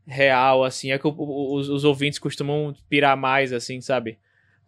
[0.06, 0.92] real, assim.
[0.92, 4.18] É que os, os ouvintes costumam pirar mais, assim, sabe?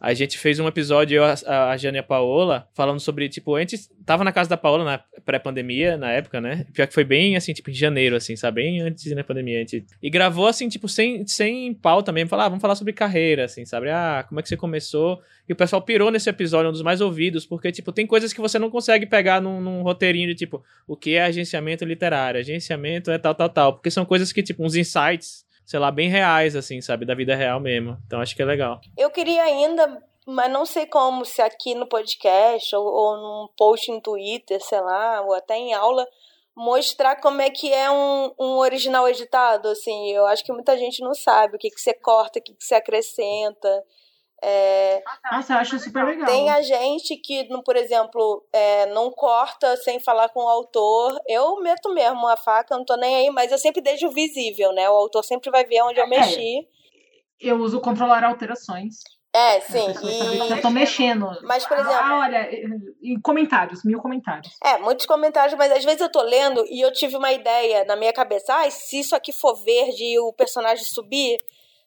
[0.04, 3.54] A gente fez um episódio, eu, a, a Jane e a Paola, falando sobre, tipo,
[3.54, 3.90] antes.
[4.04, 6.66] Tava na casa da Paola na pré-pandemia, na época, né?
[6.74, 8.60] Pior que foi bem, assim, tipo, em janeiro, assim, sabe?
[8.62, 9.64] Bem antes da pandemia.
[10.02, 12.28] E gravou, assim, tipo, sem, sem pauta mesmo.
[12.28, 13.88] Falar, ah, vamos falar sobre carreira, assim, sabe?
[13.88, 15.22] Ah, como é que você começou?
[15.48, 18.42] E o pessoal pirou nesse episódio, um dos mais ouvidos, porque, tipo, tem coisas que
[18.42, 22.40] você não consegue pegar num, num roteirinho de, tipo, o que é agenciamento literário?
[22.40, 23.72] Agenciamento é tal, tal, tal.
[23.72, 27.06] Porque são coisas que, tipo, uns insights sei lá, bem reais, assim, sabe?
[27.06, 27.96] Da vida real mesmo.
[28.06, 28.80] Então acho que é legal.
[28.96, 33.90] Eu queria ainda, mas não sei como, se aqui no podcast ou, ou num post
[33.90, 36.06] em Twitter, sei lá, ou até em aula,
[36.54, 40.10] mostrar como é que é um, um original editado, assim.
[40.12, 42.64] Eu acho que muita gente não sabe o que, que você corta, o que, que
[42.64, 43.84] você acrescenta.
[44.46, 46.26] É, Nossa, eu acho super legal.
[46.26, 51.18] tem a gente que, por exemplo, é, não corta sem falar com o autor.
[51.26, 54.88] Eu meto mesmo a faca, não tô nem aí, mas eu sempre deixo visível, né?
[54.90, 56.68] O autor sempre vai ver onde eu mexi.
[57.40, 58.96] Eu uso controlar alterações.
[59.32, 59.92] É, sim.
[59.94, 60.08] Quando
[60.50, 60.60] eu E...
[60.60, 61.26] tô mexendo.
[61.42, 62.48] Mas, por exemplo, Ah, olha,
[63.02, 64.54] e comentários, mil comentários.
[64.62, 67.96] É, muitos comentários, mas às vezes eu tô lendo e eu tive uma ideia na
[67.96, 68.54] minha cabeça.
[68.54, 71.38] Ah, se isso aqui for verde e o personagem subir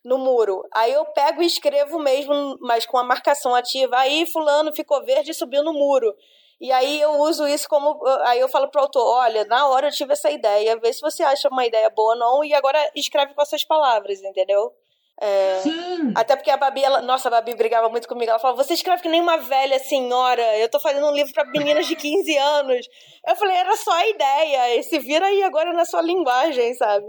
[0.08, 0.64] no muro.
[0.74, 3.98] Aí eu pego e escrevo mesmo, mas com a marcação ativa.
[3.98, 6.16] Aí fulano ficou verde e subiu no muro.
[6.60, 8.00] E aí eu uso isso como.
[8.24, 11.22] Aí eu falo pro autor, olha, na hora eu tive essa ideia, vê se você
[11.22, 14.72] acha uma ideia boa ou não, e agora escreve com as suas palavras, entendeu?
[15.20, 15.60] É...
[15.62, 16.14] Sim.
[16.16, 18.30] Até porque a Babi, ela, nossa, a Babi brigava muito comigo.
[18.30, 20.58] Ela falava: Você escreve que nem uma velha senhora.
[20.58, 22.88] Eu tô fazendo um livro pra meninas de 15 anos.
[23.28, 24.78] Eu falei: Era só a ideia.
[24.78, 27.08] E se vira aí agora na sua linguagem, sabe?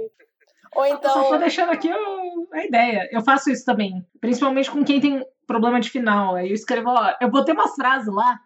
[0.74, 1.38] Ou Eu só tô então.
[1.38, 1.90] deixando aqui
[2.52, 3.08] a ideia.
[3.12, 4.04] Eu faço isso também.
[4.20, 6.36] Principalmente com quem tem problema de final.
[6.36, 8.38] Aí eu escrevo, ó, eu botei umas frases lá.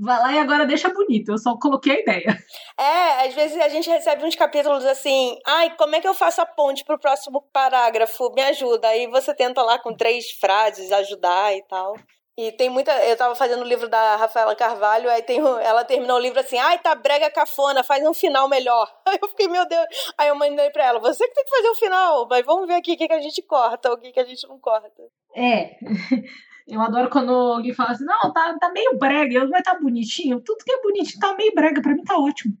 [0.00, 1.32] Vai lá e agora deixa bonito.
[1.32, 2.38] Eu só coloquei a ideia.
[2.78, 6.40] É, às vezes a gente recebe uns capítulos assim: Ai, como é que eu faço
[6.40, 8.32] a ponte pro próximo parágrafo?
[8.32, 8.86] Me ajuda.
[8.86, 11.94] Aí você tenta lá com três frases ajudar e tal.
[12.40, 12.92] E tem muita.
[13.04, 16.38] Eu tava fazendo o livro da Rafaela Carvalho, aí tem, um- ela terminou o livro
[16.38, 18.88] assim, ai, tá brega cafona, faz um final melhor.
[19.04, 19.84] Aí eu fiquei, meu Deus.
[20.16, 22.74] Aí eu mandei pra ela, você que tem que fazer o final, mas vamos ver
[22.74, 24.88] aqui o que, que a gente corta, o que, que a gente não corta.
[25.34, 25.70] É.
[26.70, 30.38] Eu adoro quando alguém fala assim, não, tá, tá meio brega, mas tá bonitinho.
[30.44, 32.54] Tudo que é bonitinho tá meio brega, pra mim tá ótimo.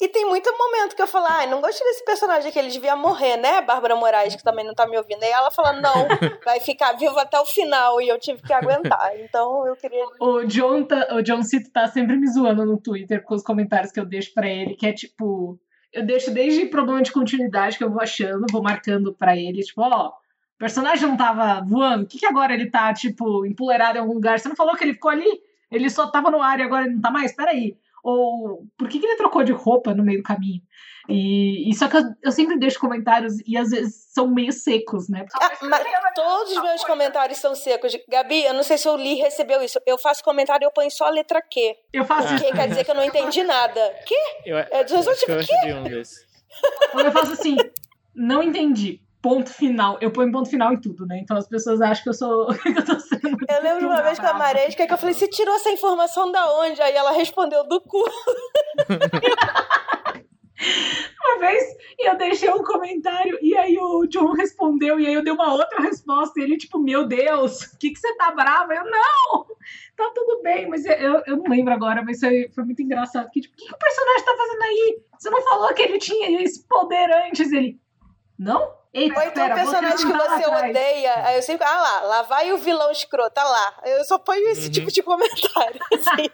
[0.00, 2.96] E tem muito momento que eu falo, ai, não gostei desse personagem aqui, ele devia
[2.96, 5.22] morrer, né, Bárbara Moraes, que também não tá me ouvindo.
[5.22, 6.08] Aí ela fala, não,
[6.44, 9.12] vai ficar vivo até o final, e eu tive que aguentar.
[9.20, 10.04] Então eu queria.
[10.20, 13.92] O John, tá, o John Cito tá sempre me zoando no Twitter com os comentários
[13.92, 15.58] que eu deixo pra ele, que é tipo.
[15.92, 19.80] Eu deixo desde problema de continuidade que eu vou achando, vou marcando pra ele, tipo,
[19.80, 24.00] ó, o personagem não tava voando, o que, que agora ele tá, tipo, empoleirado em
[24.00, 24.40] algum lugar?
[24.40, 25.40] Você não falou que ele ficou ali?
[25.70, 27.34] Ele só tava no ar e agora ele não tá mais?
[27.34, 27.76] Peraí.
[28.04, 30.60] Ou por que, que ele trocou de roupa no meio do caminho?
[31.08, 35.08] E, e só que eu, eu sempre deixo comentários e às vezes são meio secos,
[35.08, 35.24] né?
[35.34, 35.84] Ah, mas
[36.14, 37.96] todos os meus comentários são secos.
[38.06, 39.80] Gabi, eu não sei se o Lee recebeu isso.
[39.86, 41.76] Eu faço comentário e eu ponho só a letra Q.
[41.94, 43.80] Eu faço Que quer dizer que eu não entendi nada.
[44.06, 44.16] Que?
[44.44, 46.26] Eu, É, eu acho que eu tipo, recebi um desses.
[46.92, 47.56] Ou eu faço assim,
[48.14, 49.00] não entendi.
[49.24, 49.96] Ponto final.
[50.02, 51.18] Eu ponho ponto final em tudo, né?
[51.18, 52.48] Então as pessoas acham que eu sou.
[52.60, 53.38] que eu tô sendo.
[53.48, 54.34] Eu lembro de uma vez com a.
[54.34, 56.82] Maresca que eu falei, você tirou essa informação da onde?
[56.82, 58.04] Aí ela respondeu do cu.
[61.24, 61.64] Uma vez
[61.98, 65.80] eu deixei um comentário e aí o John respondeu e aí eu dei uma outra
[65.80, 68.74] resposta e ele, tipo, meu Deus, o que, que você tá brava?
[68.74, 69.46] Eu, não,
[69.96, 73.30] tá tudo bem, mas eu, eu não lembro agora, mas foi, foi muito engraçado.
[73.30, 75.02] Que, tipo, o que, que o personagem tá fazendo aí?
[75.18, 77.50] Você não falou que ele tinha esse poder antes?
[77.50, 77.80] Ele,
[78.38, 78.83] não?
[78.94, 80.70] Eita, Ou então espera, o personagem que você atrás.
[80.70, 81.14] odeia.
[81.26, 83.74] Aí eu sempre, ah lá, lá vai o vilão escroto, tá lá.
[83.84, 84.70] Eu só ponho esse Uhum.
[84.72, 85.80] tipo de comentário.
[85.92, 86.30] assim.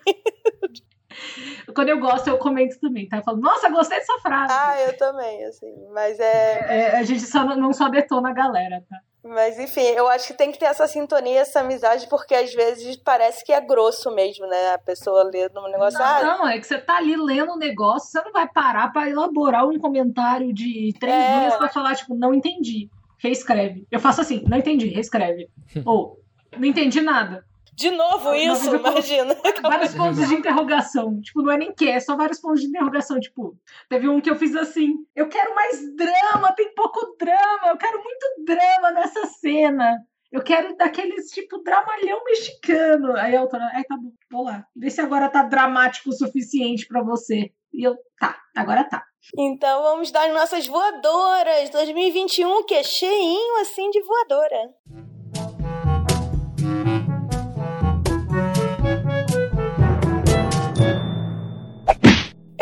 [1.74, 3.18] Quando eu gosto, eu comento também, tá?
[3.18, 4.52] Eu falo, nossa, gostei dessa frase.
[4.56, 5.72] ah, eu também, assim.
[5.92, 6.66] Mas é.
[6.68, 8.96] É, a gente só não, não só detona a galera, tá?
[9.22, 12.96] Mas enfim, eu acho que tem que ter essa sintonia, essa amizade, porque às vezes
[12.96, 14.72] parece que é grosso mesmo, né?
[14.72, 15.98] A pessoa lê num negócio.
[15.98, 18.90] Não, ah, não, é que você tá ali lendo o negócio, você não vai parar
[18.90, 21.36] pra elaborar um comentário de três É.
[21.36, 22.88] linhas pra falar, tipo, não entendi.
[23.18, 23.86] Reescreve.
[23.90, 25.50] Eu faço assim, não entendi, reescreve.
[25.84, 26.18] Ou,
[26.56, 27.44] não entendi nada.
[27.74, 29.34] De novo isso, eu imagina.
[29.62, 31.20] Vários pontos de interrogação.
[31.20, 33.18] Tipo, não é nem que, é só vários pontos de interrogação.
[33.20, 33.56] Tipo,
[33.88, 38.02] teve um que eu fiz assim: eu quero mais drama, tem pouco drama, eu quero
[38.02, 39.98] muito drama nessa cena.
[40.32, 43.16] Eu quero daqueles, tipo, dramalhão mexicano.
[43.16, 44.64] Aí a autora, ai, tá bom, vou lá.
[44.76, 47.50] Vê se agora tá dramático o suficiente pra você.
[47.72, 49.04] E eu, tá, agora tá.
[49.36, 54.70] Então vamos dar nossas voadoras 2021, que é cheinho assim de voadora.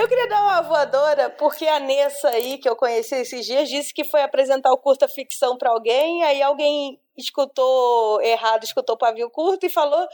[0.09, 3.92] Eu queria dar uma voadora porque a Nessa aí, que eu conheci esses dias, disse
[3.92, 9.28] que foi apresentar o curta ficção pra alguém, aí alguém escutou errado, escutou o pavio
[9.28, 10.09] curto e falou: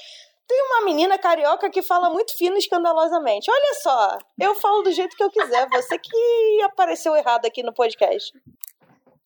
[0.49, 3.49] tem uma menina carioca que fala muito fino escandalosamente.
[3.49, 7.73] Olha só, eu falo do jeito que eu quiser, você que apareceu errado aqui no
[7.73, 8.33] podcast.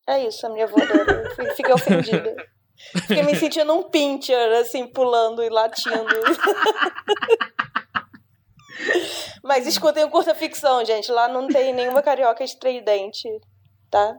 [0.07, 1.31] É isso, a minha voadora.
[1.55, 2.35] Fiquei ofendida.
[3.07, 6.05] Fiquei me sentindo um pincher, assim, pulando e latindo.
[9.43, 11.11] Mas escutem o curta ficção, gente.
[11.11, 13.27] Lá não tem nenhuma carioca estridente,
[13.89, 14.17] tá?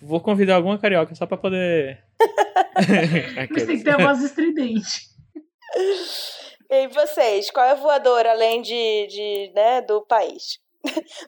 [0.00, 2.04] Vou convidar alguma carioca só pra poder.
[3.36, 5.08] Mas tem que ter a voz estridente.
[6.70, 10.58] E vocês, qual é a voadora além de, de né, do país?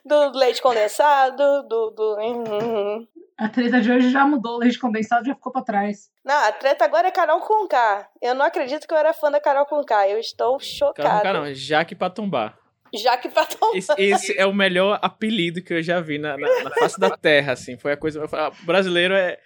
[0.05, 1.91] Do leite condensado, do.
[1.91, 2.15] do...
[2.15, 3.07] Uhum.
[3.37, 6.09] A treta de hoje já mudou, o leite condensado já ficou pra trás.
[6.25, 8.09] Não, a treta agora é Carol Conká.
[8.19, 10.09] Eu não acredito que eu era fã da Carol Conká.
[10.09, 11.07] Eu estou chocada.
[11.07, 12.55] Carol Conká não, Jaque Patumbá.
[12.95, 13.77] Jaque Patumbá.
[13.77, 17.11] Esse, esse, é o melhor apelido que eu já vi na, na, na face da
[17.15, 17.77] terra, assim.
[17.77, 18.23] Foi a coisa.
[18.23, 19.37] O brasileiro é.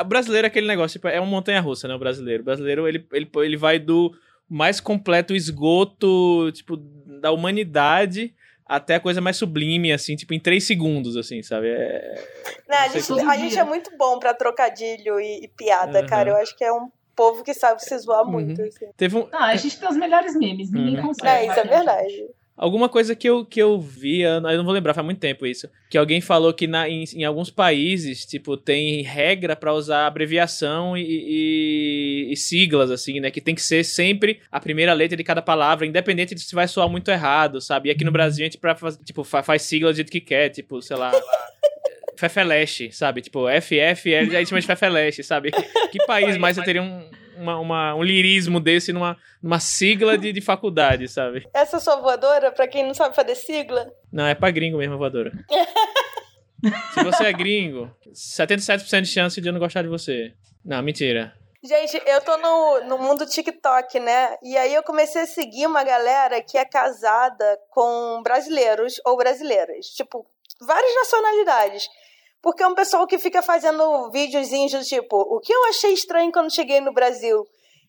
[0.00, 1.94] O brasileiro é aquele negócio, tipo, é uma montanha-russa, né?
[1.94, 2.42] O brasileiro.
[2.42, 4.12] O brasileiro, ele, ele, ele vai do
[4.48, 8.34] mais completo esgoto, tipo, da humanidade
[8.66, 11.68] até a coisa mais sublime, assim, tipo, em três segundos, assim, sabe?
[11.68, 12.14] É...
[12.68, 16.06] Não, a, gente, a gente, é muito bom pra trocadilho e, e piada, uhum.
[16.06, 16.30] cara.
[16.30, 18.32] Eu acho que é um povo que sabe se zoar uhum.
[18.32, 18.62] muito.
[18.62, 18.86] Assim.
[18.96, 19.28] Teve um...
[19.32, 21.08] Ah, a gente tem os melhores memes, ninguém uhum.
[21.08, 21.46] consegue.
[21.46, 22.26] É, isso é verdade.
[22.56, 25.68] Alguma coisa que eu, que eu vi, eu não vou lembrar, faz muito tempo isso.
[25.90, 30.96] Que alguém falou que na, em, em alguns países, tipo, tem regra para usar abreviação
[30.96, 33.28] e, e, e, siglas, assim, né?
[33.32, 36.68] Que tem que ser sempre a primeira letra de cada palavra, independente de se vai
[36.68, 37.88] soar muito errado, sabe?
[37.88, 40.48] E aqui no Brasil a gente pra, tipo, faz, faz sigla do jeito que quer,
[40.50, 41.10] tipo, sei lá.
[42.16, 43.20] Fefeleche, sabe?
[43.20, 45.50] Tipo, FFL, aí chama de Fefeleche, sabe?
[45.90, 47.04] Que país mais você teria um
[47.36, 51.48] uma, uma, um lirismo desse numa, numa sigla de, de faculdade, sabe?
[51.54, 53.90] Essa é sua voadora, pra quem não sabe fazer sigla?
[54.12, 55.32] Não, é pra gringo mesmo a voadora.
[56.94, 60.32] Se você é gringo, 77% de chance de eu não gostar de você.
[60.64, 61.34] Não, mentira.
[61.62, 64.36] Gente, eu tô no, no mundo TikTok, né?
[64.42, 69.86] E aí eu comecei a seguir uma galera que é casada com brasileiros ou brasileiras.
[69.86, 70.26] Tipo,
[70.60, 71.88] várias nacionalidades.
[72.44, 76.30] Porque é um pessoal que fica fazendo videozinhos do tipo, o que eu achei estranho
[76.30, 77.42] quando cheguei no Brasil?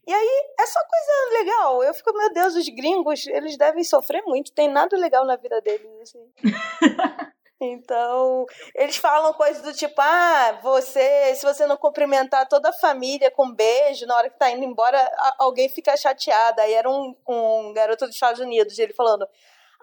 [0.08, 1.84] E aí é só coisa legal.
[1.84, 4.54] Eu fico, meu Deus, os gringos, eles devem sofrer muito.
[4.54, 6.32] Tem nada legal na vida deles, assim.
[7.58, 8.46] Então,
[8.76, 13.46] eles falam coisas do tipo: ah, você, se você não cumprimentar toda a família com
[13.46, 15.00] um beijo na hora que tá indo embora,
[15.40, 16.62] alguém fica chateada.
[16.62, 19.26] Aí era um, um garoto dos Estados Unidos, ele falando: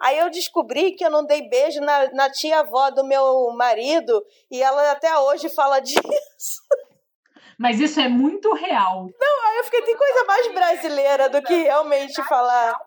[0.03, 4.61] Aí eu descobri que eu não dei beijo na, na tia-avó do meu marido e
[4.61, 6.03] ela até hoje fala disso.
[7.57, 9.07] Mas isso é muito real.
[9.17, 12.77] Não, aí eu fiquei, tem coisa mais brasileira do que realmente falar.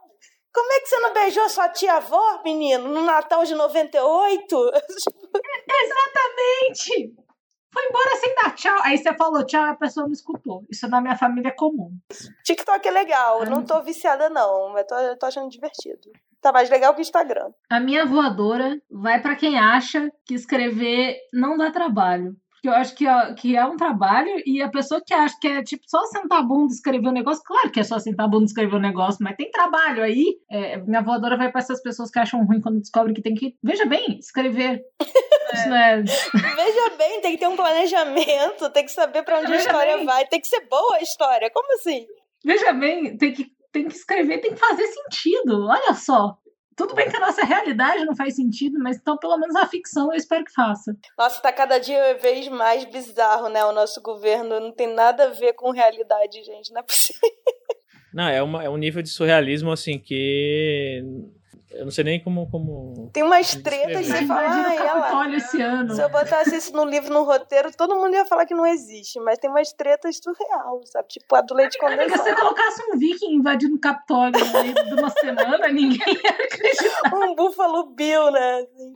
[0.52, 4.70] Como é que você não beijou sua tia-avó, menino, no Natal de 98?
[5.84, 7.14] Exatamente!
[7.72, 8.78] Foi embora sem dar tchau.
[8.82, 10.64] Aí você falou tchau a pessoa não escutou.
[10.70, 11.90] Isso na minha família é comum.
[12.44, 13.44] TikTok é legal.
[13.46, 14.70] Não tô viciada, não.
[14.72, 16.10] Mas tô, tô achando divertido.
[16.40, 17.50] Tá mais legal que o Instagram.
[17.70, 22.36] A minha voadora vai para quem acha que escrever não dá trabalho.
[22.56, 25.46] Porque eu acho que é, que é um trabalho e a pessoa que acha que
[25.46, 28.26] é tipo só sentar a bunda e escrever um negócio, claro que é só sentar
[28.26, 30.36] a bunda e escrever um negócio, mas tem trabalho aí.
[30.50, 33.54] É, minha voadora vai para essas pessoas que acham ruim quando descobrem que tem que,
[33.62, 34.82] veja bem, escrever.
[35.48, 36.02] É...
[36.02, 39.96] Veja bem, tem que ter um planejamento, tem que saber para onde veja a história
[39.96, 40.04] bem.
[40.04, 41.48] vai, tem que ser boa a história.
[41.54, 42.04] Como assim?
[42.44, 43.46] Veja bem, tem que
[43.76, 45.66] tem que escrever, tem que fazer sentido.
[45.66, 46.38] Olha só.
[46.74, 50.12] Tudo bem que a nossa realidade não faz sentido, mas então pelo menos a ficção
[50.12, 50.94] eu espero que faça.
[51.16, 53.64] Nossa, tá cada dia vez mais bizarro, né?
[53.64, 56.72] O nosso governo não tem nada a ver com realidade, gente.
[56.72, 57.30] Não é possível.
[58.12, 61.02] Não, é, uma, é um nível de surrealismo, assim, que
[61.78, 62.50] eu não sei nem como.
[62.50, 64.74] como Tem umas tretas de falar.
[64.74, 65.94] ela, esse ano.
[65.94, 69.20] Se eu botasse isso no livro, no roteiro, todo mundo ia falar que não existe.
[69.20, 71.08] Mas tem umas tretas surreal, sabe?
[71.08, 72.22] Tipo a do leite condensado.
[72.22, 76.30] Se você colocasse um viking invadindo o Capitólio no meio de uma semana, ninguém ia
[76.30, 77.14] acreditar.
[77.14, 78.60] Um búfalo Bill, né?
[78.62, 78.94] Assim.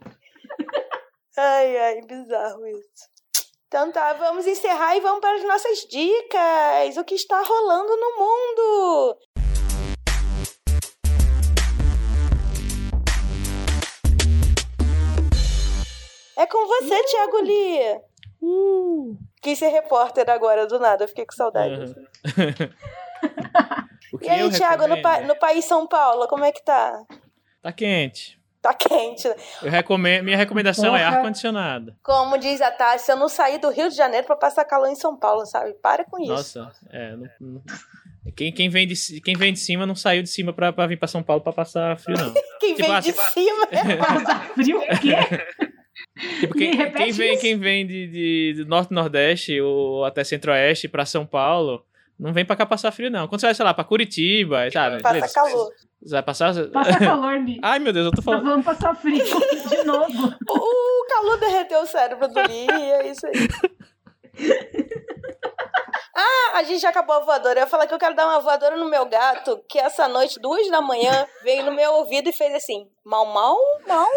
[1.37, 3.11] Ai, ai, bizarro isso.
[3.67, 6.97] Então tá, vamos encerrar e vamos para as nossas dicas.
[6.97, 9.17] O que está rolando no mundo?
[16.41, 17.05] É com você, uh!
[17.05, 18.01] Thiago Lee.
[18.41, 19.17] Uh!
[19.43, 21.03] Quis ser repórter agora, do nada.
[21.03, 21.75] Eu fiquei com saudade.
[21.75, 21.93] Uhum.
[24.21, 27.05] e aí, Thiago, no, pa no país São Paulo, como é que tá?
[27.61, 28.41] Tá quente.
[28.59, 29.27] Tá quente.
[29.61, 31.15] Eu recomendo, minha recomendação é Porra.
[31.15, 31.95] é ar-condicionado.
[32.01, 34.95] Como diz a Tássia, eu não saí do Rio de Janeiro pra passar calor em
[34.95, 35.73] São Paulo, sabe?
[35.75, 36.31] Para com isso.
[36.31, 37.15] Nossa, é.
[37.15, 37.61] Não, não...
[38.35, 40.97] Quem, quem, vem de, quem vem de cima não saiu de cima pra, pra vir
[40.97, 42.33] pra São Paulo pra passar frio, não.
[42.59, 45.70] quem tipo, vem de cima é passar frio o quê?
[46.39, 51.05] Tipo, quem, quem, vem, quem vem de, de, de norte nordeste ou até centro-oeste pra
[51.05, 51.85] São Paulo,
[52.19, 53.27] não vem pra cá passar frio, não.
[53.27, 55.01] Quando você vai, sei lá, pra Curitiba, sabe?
[55.01, 55.71] Passa beleza, calor.
[56.01, 56.53] Você vai passar.
[56.71, 57.59] Passa calor, Li.
[57.63, 58.43] Ai, meu Deus, eu tô falando.
[58.43, 59.23] Tá vamos passar frio
[59.69, 60.35] de novo.
[60.49, 63.33] O calor derreteu o cérebro do Li, é isso aí.
[66.13, 67.59] Ah, a gente já acabou a voadora.
[67.59, 70.39] Eu ia falar que eu quero dar uma voadora no meu gato, que essa noite,
[70.39, 73.55] duas da manhã, veio no meu ouvido e fez assim: mal, mal,
[73.87, 74.07] mal.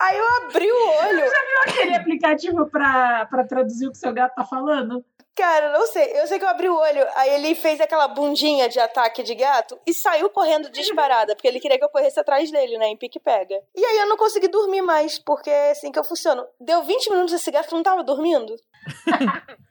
[0.00, 1.18] Aí eu abri o olho.
[1.18, 5.04] Já viu aquele aplicativo pra, pra traduzir o que seu gato tá falando?
[5.36, 6.18] Cara, não sei.
[6.18, 9.34] Eu sei que eu abri o olho, aí ele fez aquela bundinha de ataque de
[9.34, 12.96] gato e saiu correndo disparada, porque ele queria que eu corresse atrás dele, né, em
[12.96, 13.60] pique-pega.
[13.74, 16.46] E aí eu não consegui dormir mais, porque é assim que eu funciono.
[16.58, 18.56] Deu 20 minutos esse gato não tava dormindo?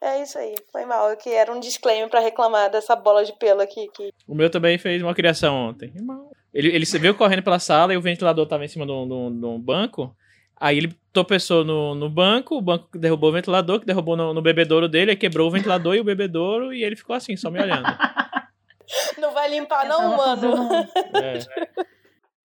[0.00, 1.16] é isso aí, foi mal.
[1.16, 3.88] Que era um disclaimer pra reclamar dessa bola de pelo aqui.
[3.94, 4.12] Que...
[4.26, 5.92] O meu também fez uma criação ontem.
[6.52, 9.64] Ele, ele veio correndo pela sala e o ventilador tava em cima de um, de
[9.64, 10.14] banco.
[10.60, 14.42] Aí ele tropeçou no, no banco, o banco derrubou o ventilador, que derrubou no, no
[14.42, 17.60] bebedouro dele, aí quebrou o ventilador e o bebedouro, e ele ficou assim, só me
[17.60, 17.86] olhando.
[19.18, 20.88] Não vai limpar, não, mano.
[21.14, 21.38] É.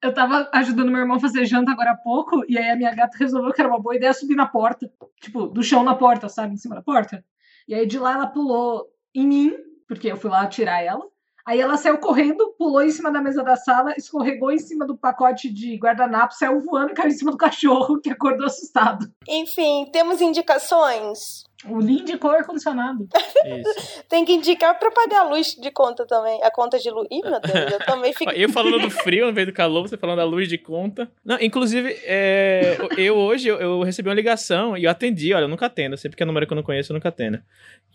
[0.01, 2.93] Eu tava ajudando meu irmão a fazer janta agora há pouco, e aí a minha
[2.93, 4.91] gata resolveu que era uma boa ideia subir na porta.
[5.21, 6.53] Tipo, do chão na porta, sabe?
[6.53, 7.23] Em cima da porta.
[7.67, 9.53] E aí de lá ela pulou em mim,
[9.87, 11.05] porque eu fui lá tirar ela.
[11.45, 14.97] Aí ela saiu correndo, pulou em cima da mesa da sala, escorregou em cima do
[14.97, 19.11] pacote de guardanapo, saiu voando e caiu em cima do cachorro, que acordou assustado.
[19.27, 21.43] Enfim, temos indicações?
[21.65, 23.07] O Lee indicou ar-condicionado.
[24.09, 26.41] Tem que indicar pra pagar a luz de conta também.
[26.43, 27.07] A conta de luz.
[27.09, 28.31] Ih, meu Deus, eu também fico.
[28.31, 31.09] eu falando do frio no vez do calor, você falando da luz de conta.
[31.23, 35.33] Não, inclusive, é, eu hoje eu, eu, recebi uma ligação e eu atendi.
[35.33, 35.95] Olha, eu nunca atendo.
[35.95, 37.41] Sempre que é número que eu não conheço, eu nunca atendo.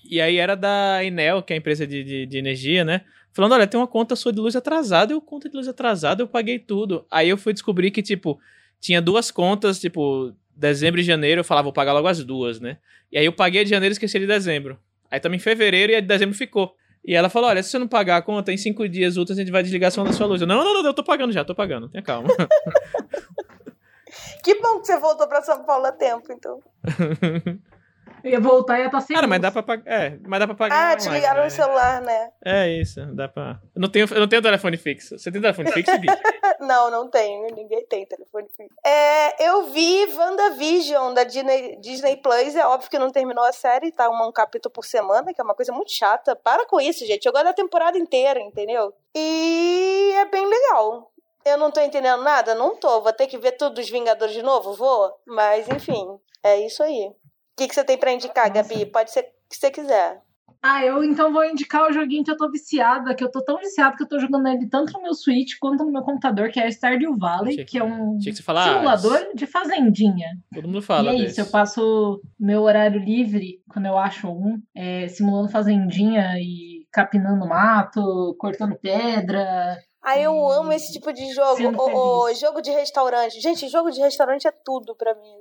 [0.08, 3.02] E aí era da Enel, que é a empresa de, de, de energia, né?
[3.32, 5.12] Falando, olha, tem uma conta sua de luz atrasada.
[5.12, 7.06] Eu, conta de luz atrasada, eu paguei tudo.
[7.10, 8.40] Aí eu fui descobrir que, tipo,
[8.80, 11.40] tinha duas contas, tipo, dezembro e janeiro.
[11.40, 12.78] Eu falava, vou pagar logo as duas, né?
[13.10, 14.78] E aí eu paguei de janeiro e esqueci de dezembro.
[15.10, 16.74] Aí também em fevereiro e a de dezembro ficou.
[17.04, 19.42] E ela falou: olha, se você não pagar a conta, em cinco dias úteis a
[19.42, 20.40] gente vai desligar a sua luz.
[20.40, 22.28] Eu, não, não, não, eu tô pagando já, tô pagando, tenha calma.
[24.44, 26.60] que bom que você voltou pra São Paulo a tempo, então.
[28.22, 29.84] Eu ia voltar e ia estar sem Cara, mas dá pra pagar.
[29.86, 30.92] É, mas dá pra pagar.
[30.92, 32.30] Ah, desligaram no celular, né?
[32.44, 33.60] É isso, dá pra.
[33.74, 35.18] Eu não tenho, eu não tenho telefone fixo.
[35.18, 36.06] Você tem telefone fixo, Bi?
[36.60, 37.54] não, não tenho.
[37.54, 38.74] Ninguém tem telefone fixo.
[38.84, 42.56] É, eu vi WandaVision da Disney, Disney Plus.
[42.56, 45.44] É óbvio que não terminou a série, tá um, um capítulo por semana, que é
[45.44, 46.34] uma coisa muito chata.
[46.34, 47.26] Para com isso, gente.
[47.26, 48.92] Eu gosto da temporada inteira, entendeu?
[49.14, 51.10] E é bem legal.
[51.44, 52.54] Eu não tô entendendo nada?
[52.54, 53.00] Não tô.
[53.00, 54.74] Vou ter que ver tudo dos Vingadores de novo?
[54.74, 55.14] Vou.
[55.26, 57.12] Mas, enfim, é isso aí
[57.58, 58.50] que, que você tem para indicar.
[58.52, 58.86] Gabi?
[58.86, 60.22] Pode ser o que você quiser.
[60.60, 63.58] Ah, eu então vou indicar o joguinho que eu tô viciada, que eu tô tão
[63.58, 66.58] viciada que eu tô jogando ele tanto no meu Switch quanto no meu computador, que
[66.58, 70.36] é Stardew Valley, que, que, é um que falar, simulador de fazendinha.
[70.52, 71.12] Todo mundo fala.
[71.12, 71.32] E é desse.
[71.32, 77.46] isso, eu passo meu horário livre, quando eu acho um, é, simulando fazendinha e capinando
[77.46, 79.78] mato, cortando pedra.
[80.02, 81.62] Ah, eu amo esse tipo de jogo.
[81.76, 83.40] O, o, jogo de restaurante.
[83.40, 85.34] Gente, jogo de restaurante é tudo pra mim.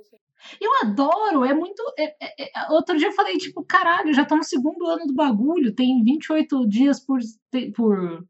[0.60, 1.82] Eu adoro, é muito.
[1.98, 5.14] É, é, é, outro dia eu falei, tipo, caralho, já tô no segundo ano do
[5.14, 7.18] bagulho, tem 28 dias por,
[7.74, 8.24] por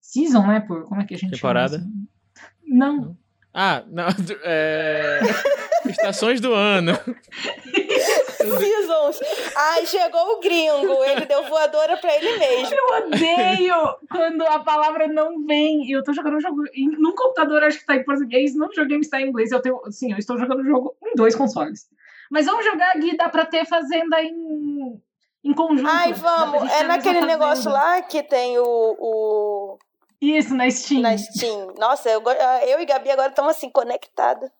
[0.00, 0.60] season, né?
[0.60, 1.78] Por, como é que a gente Temporada?
[1.78, 1.90] chama?
[2.66, 3.16] Não.
[3.52, 4.06] Ah, não.
[4.44, 5.20] É...
[5.86, 6.92] Estações do ano.
[8.44, 9.20] Seasons.
[9.56, 11.04] Ai, chegou o gringo.
[11.04, 12.74] Ele deu voadora pra ele mesmo.
[12.74, 15.84] Eu odeio quando a palavra não vem.
[15.84, 16.62] E eu tô jogando um jogo.
[16.98, 18.54] Num computador, acho que tá em português.
[18.54, 19.52] No videogame está em inglês.
[19.52, 19.80] Eu tenho.
[19.90, 21.88] Sim, eu estou jogando o jogo em dois consoles.
[22.30, 25.00] Mas vamos jogar aqui, dá pra ter fazenda em.
[25.44, 25.90] Em conjunto.
[25.90, 26.72] Ai, vamos.
[26.72, 29.78] É naquele negócio lá que tem o, o...
[30.18, 31.02] Isso, na Steam.
[31.02, 31.74] Na Steam.
[31.78, 32.22] Nossa, eu,
[32.66, 34.50] eu e Gabi agora estamos assim, conectadas.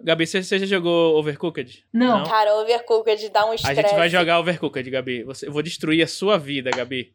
[0.00, 1.84] Gabi, você, você já jogou Overcooked?
[1.92, 2.18] Não.
[2.18, 2.24] não.
[2.24, 3.80] Cara, Overcooked dá um estresse.
[3.80, 5.22] A gente vai jogar Overcooked, Gabi.
[5.24, 7.14] Você, eu vou destruir a sua vida, Gabi.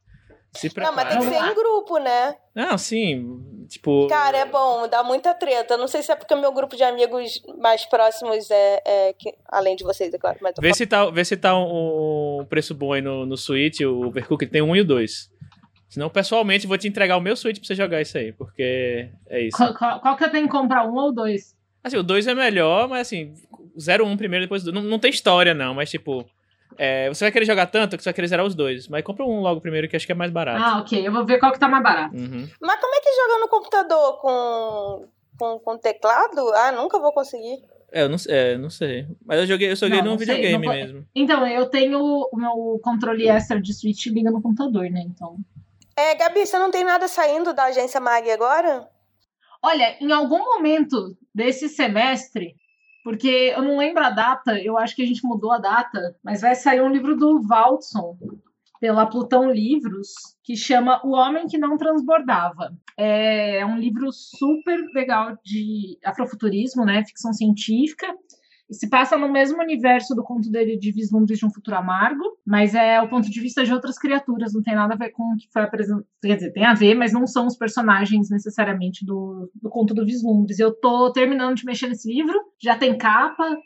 [0.53, 0.95] Se prepara.
[0.95, 2.35] Não, mas tem que ser em grupo, né?
[2.53, 3.65] Não, sim.
[3.69, 4.07] Tipo.
[4.07, 5.77] Cara, é bom, dá muita treta.
[5.77, 8.81] Não sei se é porque o meu grupo de amigos mais próximos é.
[8.85, 10.37] é que, além de vocês, é claro.
[10.41, 13.79] Mas vê, se tá, vê se tá um, um preço bom aí no, no Switch,
[13.79, 15.31] o Overcooked tem um e o dois.
[15.87, 19.41] Senão, pessoalmente, vou te entregar o meu Switch pra você jogar isso aí, porque é
[19.41, 19.57] isso.
[19.57, 21.55] Qual, qual, qual que eu tenho que comprar, um ou dois?
[21.83, 23.33] Assim, o 2 é melhor, mas assim,
[23.79, 24.71] 0 1 um primeiro, depois do...
[24.71, 26.25] não, não tem história, não, mas tipo.
[26.77, 28.87] É, você vai querer jogar tanto que você vai querer zerar os dois.
[28.87, 30.63] Mas compra um logo primeiro que acho que é mais barato.
[30.63, 31.05] Ah, ok.
[31.05, 32.15] Eu vou ver qual que tá mais barato.
[32.15, 32.47] Uhum.
[32.61, 35.07] Mas como é que joga no computador com,
[35.37, 36.49] com, com teclado?
[36.53, 37.61] Ah, nunca vou conseguir.
[37.91, 39.05] É, eu não, é, não sei.
[39.25, 41.05] Mas eu joguei, eu joguei no videogame sei, mesmo.
[41.13, 45.03] Então, eu tenho o meu controle extra de Switch liga no computador, né?
[45.05, 45.37] Então.
[45.95, 48.87] É, Gabi, você não tem nada saindo da agência Mag agora?
[49.61, 52.55] Olha, em algum momento desse semestre,
[53.03, 56.41] porque eu não lembro a data, eu acho que a gente mudou a data, mas
[56.41, 58.17] vai sair um livro do Waldson,
[58.81, 60.09] pela Plutão Livros,
[60.43, 62.75] que chama O Homem que Não Transbordava.
[62.97, 68.07] É um livro super legal de afrofuturismo, né, ficção científica,
[68.71, 72.73] Se passa no mesmo universo do conto dele de Vislumbres de um Futuro Amargo, mas
[72.73, 75.37] é o ponto de vista de outras criaturas, não tem nada a ver com o
[75.37, 76.05] que foi apresentado.
[76.21, 80.05] Quer dizer, tem a ver, mas não são os personagens necessariamente do, do conto do
[80.05, 80.57] Vislumbres.
[80.57, 83.57] Eu tô terminando de mexer nesse livro, já tem capa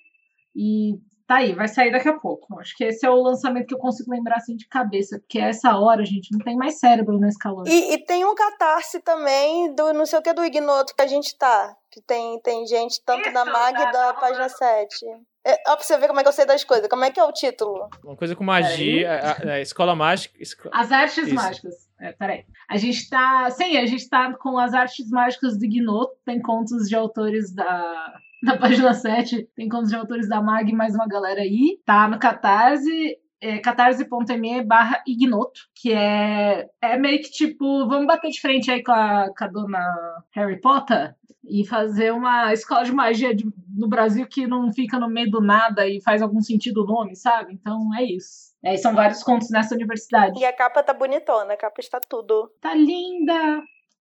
[0.56, 0.96] e
[1.28, 2.60] Tá aí, vai sair daqui a pouco.
[2.60, 5.50] Acho que esse é o lançamento que eu consigo lembrar assim de cabeça, porque é
[5.50, 7.68] essa hora, gente, não tem mais cérebro nesse calor.
[7.68, 11.08] E, e tem um catarse também do não sei o que do Ignoto que a
[11.08, 11.76] gente tá.
[11.90, 15.06] Que tem, tem gente tanto Isso, da Mag tá, da tá página 7.
[15.48, 16.88] É, ó, pra você ver como é que eu sei das coisas.
[16.88, 17.90] Como é que é o título?
[18.04, 20.36] Uma coisa com magia, a, a, a escola mágica.
[20.40, 20.70] Esco...
[20.74, 21.34] As artes Isso.
[21.34, 21.90] mágicas.
[22.00, 22.46] É, peraí.
[22.70, 23.50] A gente tá.
[23.50, 26.16] Sim, a gente tá com as artes mágicas do Ignoto.
[26.26, 28.14] Tem contos de autores da
[28.56, 31.80] na página 7 tem contos de autores da MAG mais uma galera aí.
[31.84, 38.30] Tá no Catarse, é, catarse.me barra ignoto, que é, é meio que tipo, vamos bater
[38.30, 41.16] de frente aí com a, com a dona Harry Potter
[41.48, 45.42] e fazer uma escola de magia de, no Brasil que não fica no meio do
[45.42, 47.54] nada e faz algum sentido o nome, sabe?
[47.54, 48.54] Então é isso.
[48.64, 50.40] É, são vários contos nessa universidade.
[50.40, 52.52] E a capa tá bonitona, a capa está tudo.
[52.60, 53.64] Tá linda!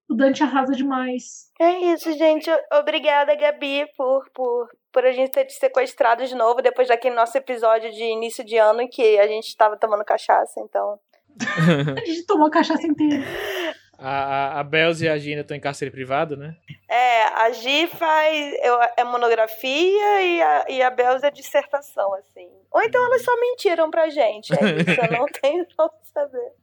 [0.09, 1.51] O Dante arrasa demais.
[1.59, 2.49] É isso, gente.
[2.73, 7.37] Obrigada, Gabi, por, por, por a gente ter te sequestrado de novo depois daquele nosso
[7.37, 10.99] episódio de início de ano em que a gente estava tomando cachaça, então.
[11.95, 13.23] a gente tomou cachaça inteira.
[13.99, 16.55] A, a, a Belz e a Gina estão em cárcere privado, né?
[16.89, 22.49] É, a Gi faz eu, é monografia e a, e a Belz é dissertação, assim.
[22.71, 26.53] Ou então elas só mentiram pra gente, é isso, eu não tenho como saber.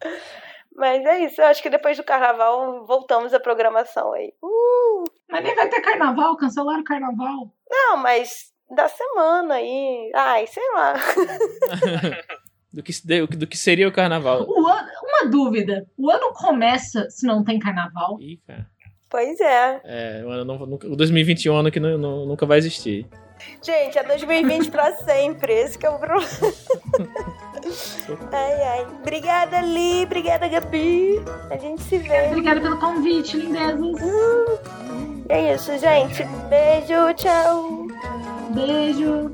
[0.76, 4.32] Mas é isso, eu acho que depois do carnaval voltamos à programação aí.
[4.42, 5.04] Uh!
[5.30, 7.50] Mas nem vai ter carnaval, cancelaram o carnaval.
[7.68, 10.10] Não, mas da semana aí.
[10.14, 10.94] Ai, sei lá.
[12.72, 12.92] do, que,
[13.36, 14.46] do que seria o carnaval.
[14.46, 18.18] O ano, uma dúvida: o ano começa se não tem carnaval?
[18.20, 18.66] Ih, cara.
[19.08, 19.80] Pois é.
[19.84, 22.58] É, o, ano não, nunca, o 2021 é um ano que não, não, nunca vai
[22.58, 23.06] existir.
[23.62, 25.52] Gente, é 2020 pra sempre.
[25.52, 26.26] Esse que é o problema.
[28.32, 28.86] Ai, ai.
[29.00, 30.04] Obrigada, Li.
[30.04, 31.22] Obrigada, Gabi.
[31.50, 32.28] A gente se vê.
[32.28, 33.78] Obrigada pelo convite, lindezas.
[33.80, 35.24] Hum.
[35.28, 36.24] É isso, gente.
[36.48, 37.86] Beijo, tchau.
[38.50, 39.32] Beijo.